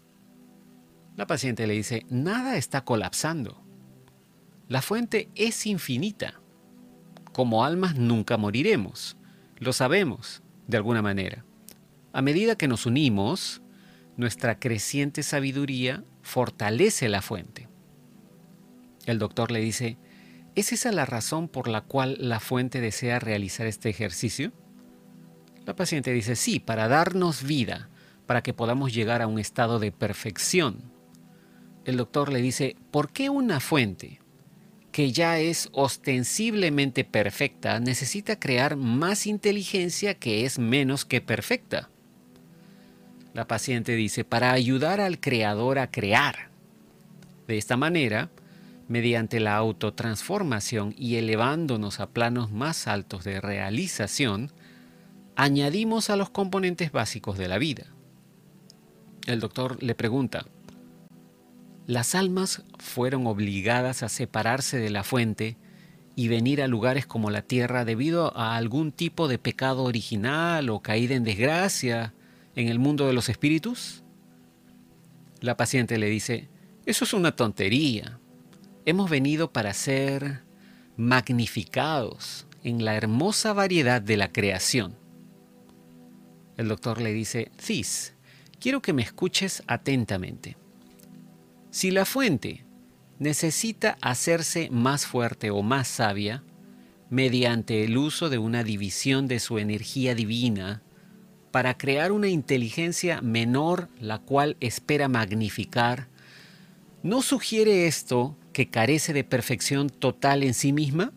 La 1.16 1.27
paciente 1.27 1.66
le 1.66 1.74
dice, 1.74 2.05
nada 2.09 2.57
está 2.57 2.85
colapsando. 2.85 3.62
La 4.68 4.83
fuente 4.83 5.29
es 5.35 5.66
infinita. 5.66 6.40
Como 7.33 7.64
almas 7.64 7.96
nunca 7.96 8.37
moriremos. 8.37 9.16
Lo 9.59 9.72
sabemos, 9.72 10.42
de 10.66 10.77
alguna 10.77 11.03
manera. 11.03 11.44
A 12.12 12.22
medida 12.22 12.57
que 12.57 12.68
nos 12.68 12.87
unimos, 12.87 13.62
nuestra 14.16 14.59
creciente 14.59 15.22
sabiduría 15.22 16.05
fortalece 16.22 17.09
la 17.09 17.22
fuente. 17.22 17.68
El 19.07 19.18
doctor 19.18 19.50
le 19.50 19.61
dice, 19.61 19.98
¿es 20.55 20.72
esa 20.72 20.92
la 20.92 21.05
razón 21.05 21.48
por 21.48 21.68
la 21.68 21.83
cual 21.83 22.16
la 22.18 22.40
fuente 22.40 22.81
desea 22.81 23.18
realizar 23.18 23.66
este 23.66 23.90
ejercicio? 23.90 24.53
La 25.66 25.74
paciente 25.74 26.12
dice, 26.12 26.37
sí, 26.37 26.61
para 26.61 26.88
darnos 26.88 27.42
vida, 27.42 27.88
para 28.27 28.42
que 28.42 28.53
podamos 28.53 28.92
llegar 28.92 29.22
a 29.22 29.27
un 29.27 29.38
estado 29.38 29.79
de 29.79 29.92
perfección. 29.92 30.83
El 31.85 31.96
doctor 31.96 32.33
le 32.33 32.42
dice, 32.42 32.77
¿por 32.90 33.11
qué 33.11 33.31
una 33.31 33.61
fuente 33.61 34.20
que 34.92 35.11
ya 35.11 35.38
es 35.38 35.68
ostensiblemente 35.72 37.05
perfecta 37.05 37.81
necesita 37.81 38.38
crear 38.38 38.77
más 38.77 39.27
inteligencia 39.27 40.14
que 40.14 40.44
es 40.44 40.59
menos 40.59 41.05
que 41.05 41.20
perfecta? 41.20 41.88
La 43.33 43.46
paciente 43.46 43.96
dice, 43.96 44.24
para 44.24 44.53
ayudar 44.53 45.00
al 45.00 45.18
creador 45.18 45.79
a 45.79 45.90
crear. 45.90 46.50
De 47.48 47.59
esta 47.59 47.77
manera, 47.77 48.31
mediante 48.87 49.40
la 49.40 49.57
autotransformación 49.57 50.94
y 50.96 51.16
elevándonos 51.16 52.00
a 52.00 52.11
planos 52.11 52.53
más 52.53 52.87
altos 52.87 53.24
de 53.24 53.40
realización, 53.40 54.53
añadimos 55.37 56.11
a 56.11 56.16
los 56.16 56.31
componentes 56.31 56.92
básicos 56.92 57.38
de 57.38 57.49
la 57.49 57.59
vida. 57.59 57.87
El 59.27 59.40
doctor 59.40 59.83
le 59.83 59.94
pregunta, 59.94 60.47
¿las 61.87 62.14
almas 62.14 62.62
fueron 62.79 63.27
obligadas 63.27 64.03
a 64.03 64.09
separarse 64.09 64.79
de 64.79 64.90
la 64.90 65.03
fuente 65.03 65.57
y 66.16 66.29
venir 66.29 66.62
a 66.62 66.68
lugares 66.68 67.07
como 67.07 67.31
la 67.31 67.42
tierra 67.42 67.85
debido 67.85 68.37
a 68.37 68.57
algún 68.57 68.92
tipo 68.92 69.27
de 69.27 69.38
pecado 69.38 69.83
original 69.85 70.70
o 70.70 70.81
caída 70.81 71.14
en 71.14 71.25
desgracia 71.25 72.14
en 72.55 72.68
el 72.68 72.79
mundo 72.79 73.07
de 73.07 73.14
los 73.14 73.29
espíritus? 73.29 74.05
La 75.40 75.57
paciente 75.57 75.99
le 75.99 76.09
dice, 76.09 76.49
eso 76.87 77.05
es 77.05 77.12
una 77.12 77.35
tontería. 77.35 78.20
Hemos 78.87 79.11
venido 79.11 79.53
para 79.53 79.75
ser 79.75 80.42
magnificados 80.97 82.47
en 82.62 82.85
la 82.85 82.94
hermosa 82.94 83.53
variedad 83.53 84.01
de 84.01 84.16
la 84.16 84.31
creación. 84.31 85.03
El 86.56 86.68
doctor 86.68 87.00
le 87.00 87.12
dice, 87.12 87.50
Cis, 87.60 88.14
quiero 88.60 88.80
que 88.80 88.92
me 88.92 89.02
escuches 89.02 89.62
atentamente. 89.66 90.56
Si 91.70 91.90
la 91.90 92.04
fuente 92.04 92.64
necesita 93.18 93.96
hacerse 94.00 94.68
más 94.70 95.06
fuerte 95.06 95.50
o 95.50 95.62
más 95.62 95.88
sabia, 95.88 96.42
mediante 97.10 97.84
el 97.84 97.96
uso 97.96 98.28
de 98.28 98.38
una 98.38 98.64
división 98.64 99.28
de 99.28 99.40
su 99.40 99.58
energía 99.58 100.14
divina, 100.14 100.82
para 101.50 101.78
crear 101.78 102.10
una 102.10 102.28
inteligencia 102.28 103.20
menor 103.20 103.88
la 104.00 104.18
cual 104.18 104.56
espera 104.60 105.08
magnificar, 105.08 106.08
¿no 107.02 107.22
sugiere 107.22 107.86
esto 107.86 108.36
que 108.52 108.70
carece 108.70 109.12
de 109.12 109.24
perfección 109.24 109.88
total 109.90 110.42
en 110.42 110.54
sí 110.54 110.72
misma? 110.72 111.12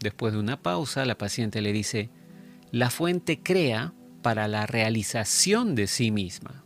Después 0.00 0.32
de 0.32 0.40
una 0.40 0.60
pausa, 0.60 1.04
la 1.04 1.18
paciente 1.18 1.60
le 1.60 1.72
dice, 1.72 2.08
la 2.72 2.90
fuente 2.90 3.40
crea 3.40 3.92
para 4.22 4.48
la 4.48 4.66
realización 4.66 5.74
de 5.74 5.86
sí 5.86 6.10
misma. 6.10 6.64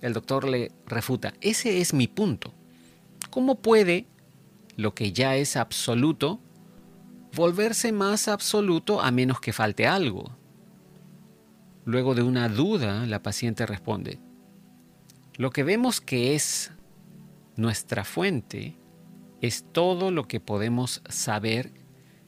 El 0.00 0.12
doctor 0.12 0.48
le 0.48 0.72
refuta, 0.86 1.34
ese 1.40 1.80
es 1.80 1.94
mi 1.94 2.08
punto. 2.08 2.52
¿Cómo 3.30 3.56
puede 3.56 4.06
lo 4.76 4.94
que 4.94 5.12
ya 5.12 5.36
es 5.36 5.56
absoluto 5.56 6.40
volverse 7.34 7.92
más 7.92 8.28
absoluto 8.28 9.00
a 9.00 9.10
menos 9.10 9.40
que 9.40 9.52
falte 9.52 9.86
algo? 9.86 10.36
Luego 11.84 12.14
de 12.14 12.22
una 12.22 12.48
duda, 12.48 13.06
la 13.06 13.22
paciente 13.22 13.66
responde, 13.66 14.18
lo 15.36 15.50
que 15.50 15.64
vemos 15.64 16.00
que 16.00 16.34
es 16.34 16.72
nuestra 17.56 18.04
fuente 18.04 18.76
es 19.40 19.64
todo 19.72 20.10
lo 20.10 20.26
que 20.26 20.40
podemos 20.40 21.02
saber 21.08 21.83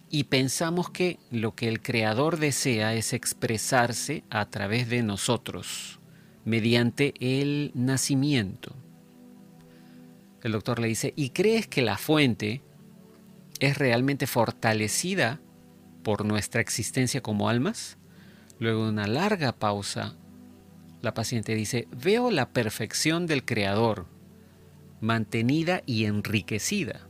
y 0.08 0.24
pensamos 0.24 0.90
que 0.90 1.18
lo 1.30 1.54
que 1.54 1.68
el 1.68 1.82
Creador 1.82 2.38
desea 2.38 2.94
es 2.94 3.12
expresarse 3.12 4.24
a 4.30 4.48
través 4.48 4.88
de 4.88 5.02
nosotros, 5.02 6.00
mediante 6.44 7.14
el 7.20 7.72
nacimiento. 7.74 8.74
El 10.42 10.52
doctor 10.52 10.78
le 10.78 10.88
dice, 10.88 11.12
¿y 11.16 11.30
crees 11.30 11.66
que 11.66 11.82
la 11.82 11.98
fuente 11.98 12.62
es 13.58 13.78
realmente 13.78 14.26
fortalecida 14.26 15.40
por 16.04 16.24
nuestra 16.24 16.60
existencia 16.60 17.20
como 17.20 17.48
almas? 17.48 17.98
Luego 18.60 18.84
de 18.84 18.90
una 18.90 19.08
larga 19.08 19.52
pausa, 19.52 20.14
la 21.02 21.14
paciente 21.14 21.54
dice, 21.54 21.88
veo 21.90 22.30
la 22.30 22.50
perfección 22.50 23.26
del 23.26 23.44
Creador 23.44 24.06
mantenida 25.00 25.82
y 25.84 26.04
enriquecida 26.04 27.05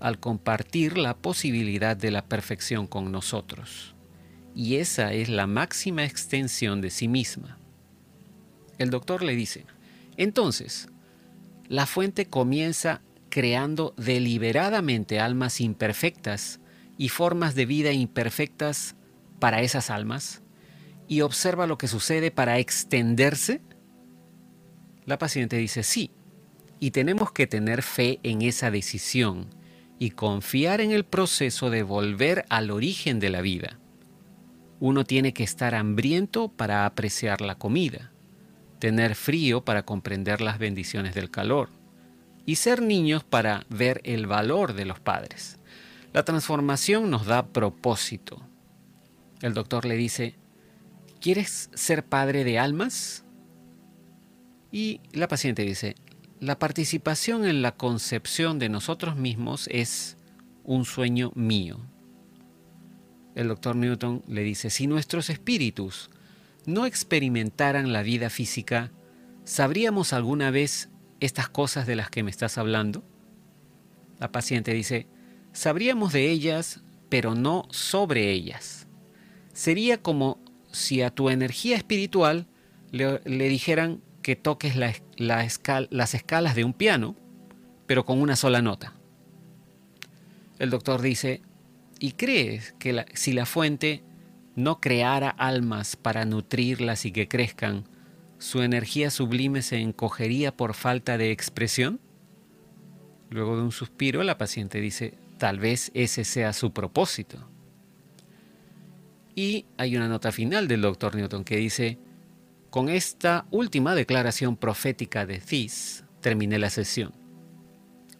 al 0.00 0.18
compartir 0.18 0.98
la 0.98 1.16
posibilidad 1.16 1.96
de 1.96 2.10
la 2.10 2.24
perfección 2.24 2.86
con 2.86 3.12
nosotros. 3.12 3.94
Y 4.54 4.76
esa 4.76 5.12
es 5.12 5.28
la 5.28 5.46
máxima 5.46 6.04
extensión 6.04 6.80
de 6.80 6.90
sí 6.90 7.06
misma. 7.06 7.58
El 8.78 8.90
doctor 8.90 9.22
le 9.22 9.36
dice, 9.36 9.66
entonces, 10.16 10.88
la 11.68 11.86
fuente 11.86 12.26
comienza 12.26 13.02
creando 13.28 13.94
deliberadamente 13.96 15.20
almas 15.20 15.60
imperfectas 15.60 16.60
y 16.98 17.10
formas 17.10 17.54
de 17.54 17.66
vida 17.66 17.92
imperfectas 17.92 18.96
para 19.38 19.62
esas 19.62 19.90
almas 19.90 20.42
y 21.06 21.20
observa 21.20 21.66
lo 21.66 21.78
que 21.78 21.88
sucede 21.88 22.30
para 22.30 22.58
extenderse. 22.58 23.60
La 25.04 25.18
paciente 25.18 25.56
dice, 25.56 25.82
sí, 25.82 26.10
y 26.80 26.90
tenemos 26.90 27.32
que 27.32 27.46
tener 27.46 27.82
fe 27.82 28.18
en 28.22 28.42
esa 28.42 28.70
decisión 28.70 29.59
y 30.00 30.12
confiar 30.12 30.80
en 30.80 30.92
el 30.92 31.04
proceso 31.04 31.68
de 31.68 31.82
volver 31.82 32.46
al 32.48 32.70
origen 32.70 33.20
de 33.20 33.28
la 33.28 33.42
vida. 33.42 33.78
Uno 34.80 35.04
tiene 35.04 35.34
que 35.34 35.44
estar 35.44 35.74
hambriento 35.74 36.48
para 36.48 36.86
apreciar 36.86 37.42
la 37.42 37.56
comida, 37.56 38.10
tener 38.78 39.14
frío 39.14 39.62
para 39.62 39.84
comprender 39.84 40.40
las 40.40 40.58
bendiciones 40.58 41.14
del 41.14 41.30
calor 41.30 41.68
y 42.46 42.56
ser 42.56 42.80
niños 42.80 43.24
para 43.24 43.66
ver 43.68 44.00
el 44.04 44.26
valor 44.26 44.72
de 44.72 44.86
los 44.86 44.98
padres. 45.00 45.58
La 46.14 46.24
transformación 46.24 47.10
nos 47.10 47.26
da 47.26 47.48
propósito. 47.48 48.40
El 49.42 49.52
doctor 49.52 49.84
le 49.84 49.96
dice, 49.96 50.34
¿quieres 51.20 51.68
ser 51.74 52.06
padre 52.06 52.42
de 52.42 52.58
almas? 52.58 53.26
Y 54.72 55.02
la 55.12 55.28
paciente 55.28 55.62
dice, 55.62 55.94
la 56.40 56.58
participación 56.58 57.44
en 57.44 57.60
la 57.60 57.76
concepción 57.76 58.58
de 58.58 58.70
nosotros 58.70 59.14
mismos 59.14 59.68
es 59.70 60.16
un 60.64 60.86
sueño 60.86 61.32
mío. 61.34 61.78
El 63.34 63.48
doctor 63.48 63.76
Newton 63.76 64.22
le 64.26 64.42
dice, 64.42 64.70
si 64.70 64.86
nuestros 64.86 65.28
espíritus 65.28 66.10
no 66.64 66.86
experimentaran 66.86 67.92
la 67.92 68.02
vida 68.02 68.30
física, 68.30 68.90
¿sabríamos 69.44 70.14
alguna 70.14 70.50
vez 70.50 70.88
estas 71.20 71.50
cosas 71.50 71.86
de 71.86 71.96
las 71.96 72.08
que 72.08 72.22
me 72.22 72.30
estás 72.30 72.56
hablando? 72.56 73.04
La 74.18 74.32
paciente 74.32 74.72
dice, 74.72 75.06
sabríamos 75.52 76.14
de 76.14 76.30
ellas, 76.30 76.80
pero 77.10 77.34
no 77.34 77.68
sobre 77.70 78.30
ellas. 78.30 78.88
Sería 79.52 80.00
como 80.00 80.42
si 80.72 81.02
a 81.02 81.10
tu 81.10 81.28
energía 81.28 81.76
espiritual 81.76 82.46
le, 82.92 83.20
le 83.26 83.48
dijeran 83.48 84.00
que 84.22 84.36
toques 84.36 84.76
las 84.76 86.14
escalas 86.14 86.54
de 86.54 86.64
un 86.64 86.72
piano, 86.72 87.16
pero 87.86 88.04
con 88.04 88.20
una 88.20 88.36
sola 88.36 88.62
nota. 88.62 88.94
El 90.58 90.70
doctor 90.70 91.00
dice, 91.00 91.42
¿y 91.98 92.12
crees 92.12 92.72
que 92.78 93.04
si 93.14 93.32
la 93.32 93.46
fuente 93.46 94.02
no 94.56 94.80
creara 94.80 95.30
almas 95.30 95.96
para 95.96 96.24
nutrirlas 96.24 97.06
y 97.06 97.12
que 97.12 97.28
crezcan, 97.28 97.84
¿Su 98.40 98.62
energía 98.62 99.10
sublime 99.10 99.60
se 99.60 99.80
encogería 99.80 100.56
por 100.56 100.72
falta 100.72 101.18
de 101.18 101.30
expresión? 101.30 102.00
Luego 103.28 103.54
de 103.54 103.62
un 103.62 103.70
suspiro, 103.70 104.22
la 104.22 104.38
paciente 104.38 104.80
dice, 104.80 105.12
tal 105.36 105.58
vez 105.58 105.90
ese 105.92 106.24
sea 106.24 106.54
su 106.54 106.72
propósito. 106.72 107.46
Y 109.34 109.66
hay 109.76 109.94
una 109.94 110.08
nota 110.08 110.32
final 110.32 110.68
del 110.68 110.80
doctor 110.80 111.16
Newton 111.16 111.44
que 111.44 111.58
dice, 111.58 111.98
con 112.70 112.88
esta 112.88 113.46
última 113.50 113.94
declaración 113.94 114.56
profética 114.56 115.26
de 115.26 115.38
Thies, 115.38 116.04
terminé 116.20 116.58
la 116.58 116.70
sesión. 116.70 117.12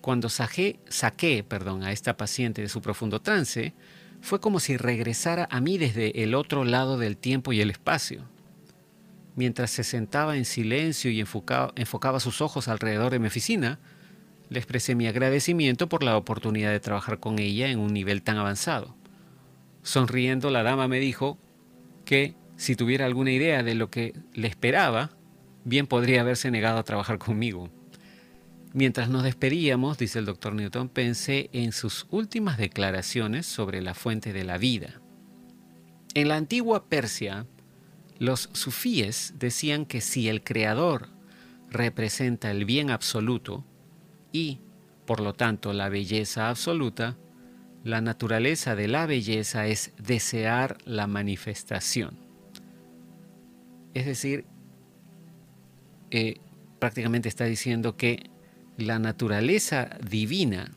Cuando 0.01 0.29
saqué, 0.29 0.81
saqué 0.89 1.45
perdón, 1.45 1.85
a 1.85 1.93
esta 1.93 2.17
paciente 2.17 2.61
de 2.61 2.69
su 2.69 2.81
profundo 2.81 3.21
trance, 3.21 3.75
fue 4.21 4.41
como 4.41 4.59
si 4.59 4.77
regresara 4.77 5.47
a 5.51 5.61
mí 5.61 5.79
desde 5.79 6.23
el 6.23 6.35
otro 6.35 6.65
lado 6.65 6.99
del 6.99 7.17
tiempo 7.17 7.53
y 7.53 7.61
el 7.61 7.71
espacio. 7.71 8.25
Mientras 9.37 9.71
se 9.71 9.85
sentaba 9.85 10.37
en 10.37 10.45
silencio 10.45 11.11
y 11.11 11.21
enfocaba, 11.21 11.73
enfocaba 11.77 12.19
sus 12.19 12.41
ojos 12.41 12.67
alrededor 12.67 13.13
de 13.13 13.21
mi 13.21 13.29
oficina, 13.29 13.79
le 14.49 14.59
expresé 14.59 14.97
mi 14.97 15.07
agradecimiento 15.07 15.89
por 15.89 16.03
la 16.03 16.17
oportunidad 16.17 16.73
de 16.73 16.81
trabajar 16.81 17.21
con 17.21 17.39
ella 17.39 17.69
en 17.69 17.79
un 17.79 17.95
nivel 17.95 18.23
tan 18.23 18.37
avanzado. 18.37 18.97
Sonriendo, 19.83 20.51
la 20.51 20.65
dama 20.65 20.89
me 20.89 20.99
dijo 20.99 21.39
que 22.05 22.35
si 22.61 22.77
tuviera 22.77 23.07
alguna 23.07 23.33
idea 23.33 23.63
de 23.63 23.75
lo 23.75 23.89
que 23.89 24.13
le 24.35 24.47
esperaba, 24.47 25.13
bien 25.65 25.87
podría 25.87 26.21
haberse 26.21 26.51
negado 26.51 26.79
a 26.79 26.83
trabajar 26.83 27.17
conmigo. 27.17 27.71
Mientras 28.75 29.09
nos 29.09 29.23
despedíamos, 29.23 29.97
dice 29.97 30.19
el 30.19 30.27
doctor 30.27 30.55
Newton, 30.55 30.91
pensé 30.91 31.49
en 31.55 31.73
sus 31.73 32.07
últimas 32.11 32.59
declaraciones 32.59 33.47
sobre 33.47 33.81
la 33.81 33.95
fuente 33.95 34.35
de 34.35 34.45
la 34.45 34.59
vida. 34.59 35.01
En 36.13 36.29
la 36.29 36.37
antigua 36.37 36.85
Persia, 36.85 37.47
los 38.19 38.51
sufíes 38.53 39.33
decían 39.39 39.87
que 39.87 40.03
si 40.03 40.29
el 40.29 40.45
creador 40.45 41.09
representa 41.71 42.51
el 42.51 42.67
bien 42.67 42.91
absoluto 42.91 43.65
y, 44.33 44.59
por 45.07 45.21
lo 45.21 45.33
tanto, 45.33 45.73
la 45.73 45.89
belleza 45.89 46.51
absoluta, 46.51 47.17
la 47.85 48.03
naturaleza 48.03 48.77
de 48.77 48.87
la 48.87 49.07
belleza 49.07 49.67
es 49.67 49.95
desear 49.97 50.77
la 50.85 51.07
manifestación. 51.07 52.30
Es 53.95 54.07
decir, 54.07 54.45
eh, 56.11 56.41
prácticamente 56.79 57.29
está 57.29 57.45
diciendo 57.45 57.97
que 57.97 58.31
la 58.77 58.99
naturaleza 58.99 59.91
divina, 60.09 60.71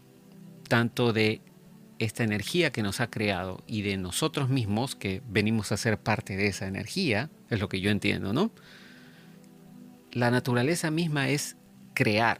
tanto 0.67 1.13
de 1.13 1.41
esta 1.99 2.23
energía 2.23 2.71
que 2.71 2.84
nos 2.84 2.99
ha 2.99 3.10
creado 3.10 3.63
y 3.67 3.82
de 3.82 3.97
nosotros 3.97 4.49
mismos, 4.49 4.95
que 4.95 5.21
venimos 5.28 5.71
a 5.71 5.78
ser 5.78 5.99
parte 5.99 6.36
de 6.36 6.47
esa 6.47 6.67
energía, 6.67 7.30
es 7.49 7.60
lo 7.60 7.69
que 7.69 7.82
yo 7.82 7.91
entiendo, 7.91 8.34
¿no? 8.34 8.52
La 10.12 10.30
naturaleza 10.30 10.91
misma 10.91 11.30
es 11.30 11.56
crear. 11.93 12.39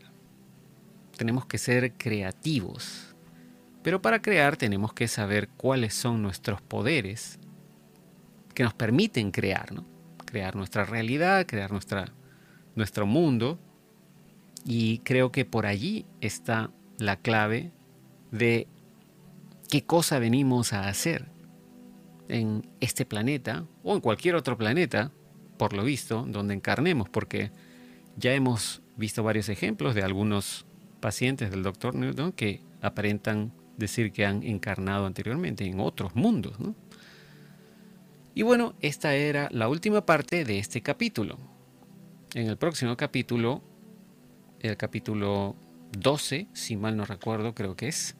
Tenemos 1.18 1.46
que 1.46 1.58
ser 1.58 1.94
creativos. 1.94 3.16
Pero 3.84 4.02
para 4.02 4.22
crear 4.22 4.58
tenemos 4.58 4.94
que 4.94 5.08
saber 5.08 5.50
cuáles 5.50 5.94
son 5.94 6.22
nuestros 6.22 6.62
poderes 6.62 7.40
que 8.54 8.64
nos 8.64 8.74
permiten 8.74 9.32
crear, 9.32 9.72
¿no? 9.72 9.92
Crear 10.34 10.56
nuestra 10.56 10.84
realidad, 10.84 11.46
crear 11.46 11.72
nuestra, 11.72 12.12
nuestro 12.76 13.06
mundo 13.06 13.60
y 14.65 14.98
creo 15.04 15.32
que 15.32 15.46
por 15.46 15.67
allí 15.67 16.08
está 16.22 16.72
la 16.98 17.17
clave 17.17 17.72
de 18.32 18.67
qué 19.69 19.84
cosa 19.86 20.17
venimos 20.17 20.74
a 20.74 20.88
hacer 20.88 21.28
en 22.30 22.67
este 22.80 23.06
planeta 23.06 23.67
o 23.84 23.93
en 23.93 24.02
cualquier 24.02 24.34
otro 24.34 24.58
planeta, 24.58 25.12
por 25.60 25.74
lo 25.74 25.84
visto, 25.84 26.26
donde 26.28 26.56
encarnemos, 26.56 27.10
porque 27.10 27.52
ya 28.17 28.34
hemos 28.34 28.82
visto 28.98 29.22
varios 29.22 29.50
ejemplos 29.50 29.93
de 29.93 30.02
algunos 30.02 30.65
pacientes 31.00 31.52
del 31.52 31.62
doctor 31.62 31.93
Newton 31.93 32.32
que 32.32 32.62
aparentan 32.82 33.54
decir 33.78 34.12
que 34.12 34.26
han 34.26 34.41
encarnado 34.41 35.06
anteriormente 35.06 35.63
en 35.63 35.80
otros 35.80 36.15
mundos. 36.15 36.58
Y 38.34 38.41
bueno, 38.41 38.74
esta 38.82 39.15
era 39.15 39.50
la 39.52 39.67
última 39.67 40.06
parte 40.06 40.43
de 40.43 40.60
este 40.60 40.82
capítulo. 40.82 41.38
En 42.34 42.48
el 42.48 42.58
próximo 42.58 42.98
capítulo 42.98 43.62
el 44.63 44.78
capítulo 44.78 45.56
12, 45.91 46.48
si 46.54 46.78
mal 46.78 46.96
no 46.96 47.06
recuerdo, 47.06 47.54
creo 47.54 47.76
que 47.76 47.89
es, 47.89 48.15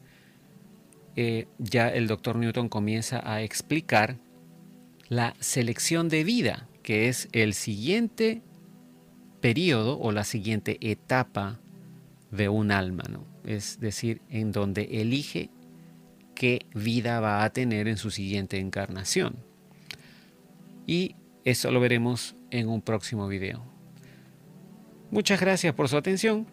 eh, 1.16 1.46
ya 1.58 1.88
el 1.88 2.06
doctor 2.06 2.36
Newton 2.36 2.68
comienza 2.68 3.22
a 3.24 3.42
explicar 3.42 4.18
la 5.08 5.34
selección 5.40 6.08
de 6.08 6.22
vida, 6.22 6.68
que 6.82 7.08
es 7.08 7.28
el 7.32 7.54
siguiente 7.54 8.42
periodo 9.40 9.98
o 9.98 10.12
la 10.12 10.24
siguiente 10.24 10.78
etapa 10.80 11.60
de 12.30 12.48
un 12.48 12.70
alma, 12.70 13.04
¿no? 13.10 13.24
es 13.44 13.80
decir, 13.80 14.20
en 14.28 14.52
donde 14.52 15.00
elige 15.00 15.50
qué 16.34 16.66
vida 16.74 17.20
va 17.20 17.44
a 17.44 17.52
tener 17.52 17.88
en 17.88 17.96
su 17.96 18.10
siguiente 18.10 18.58
encarnación. 18.58 19.43
Y 20.86 21.16
eso 21.44 21.70
lo 21.70 21.80
veremos 21.80 22.36
en 22.50 22.68
un 22.68 22.82
próximo 22.82 23.28
video. 23.28 23.62
Muchas 25.10 25.40
gracias 25.40 25.74
por 25.74 25.88
su 25.88 25.96
atención. 25.96 26.46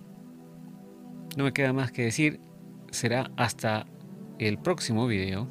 No 1.37 1.45
me 1.45 1.53
queda 1.53 1.73
más 1.73 1.91
que 1.91 2.03
decir, 2.03 2.39
será 2.91 3.31
hasta 3.37 3.85
el 4.37 4.57
próximo 4.57 5.07
video. 5.07 5.47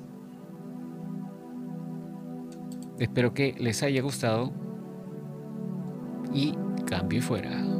Espero 2.99 3.33
que 3.33 3.55
les 3.59 3.83
haya 3.83 4.03
gustado 4.03 4.53
y 6.35 6.55
cambio 6.87 7.23
fuera. 7.23 7.80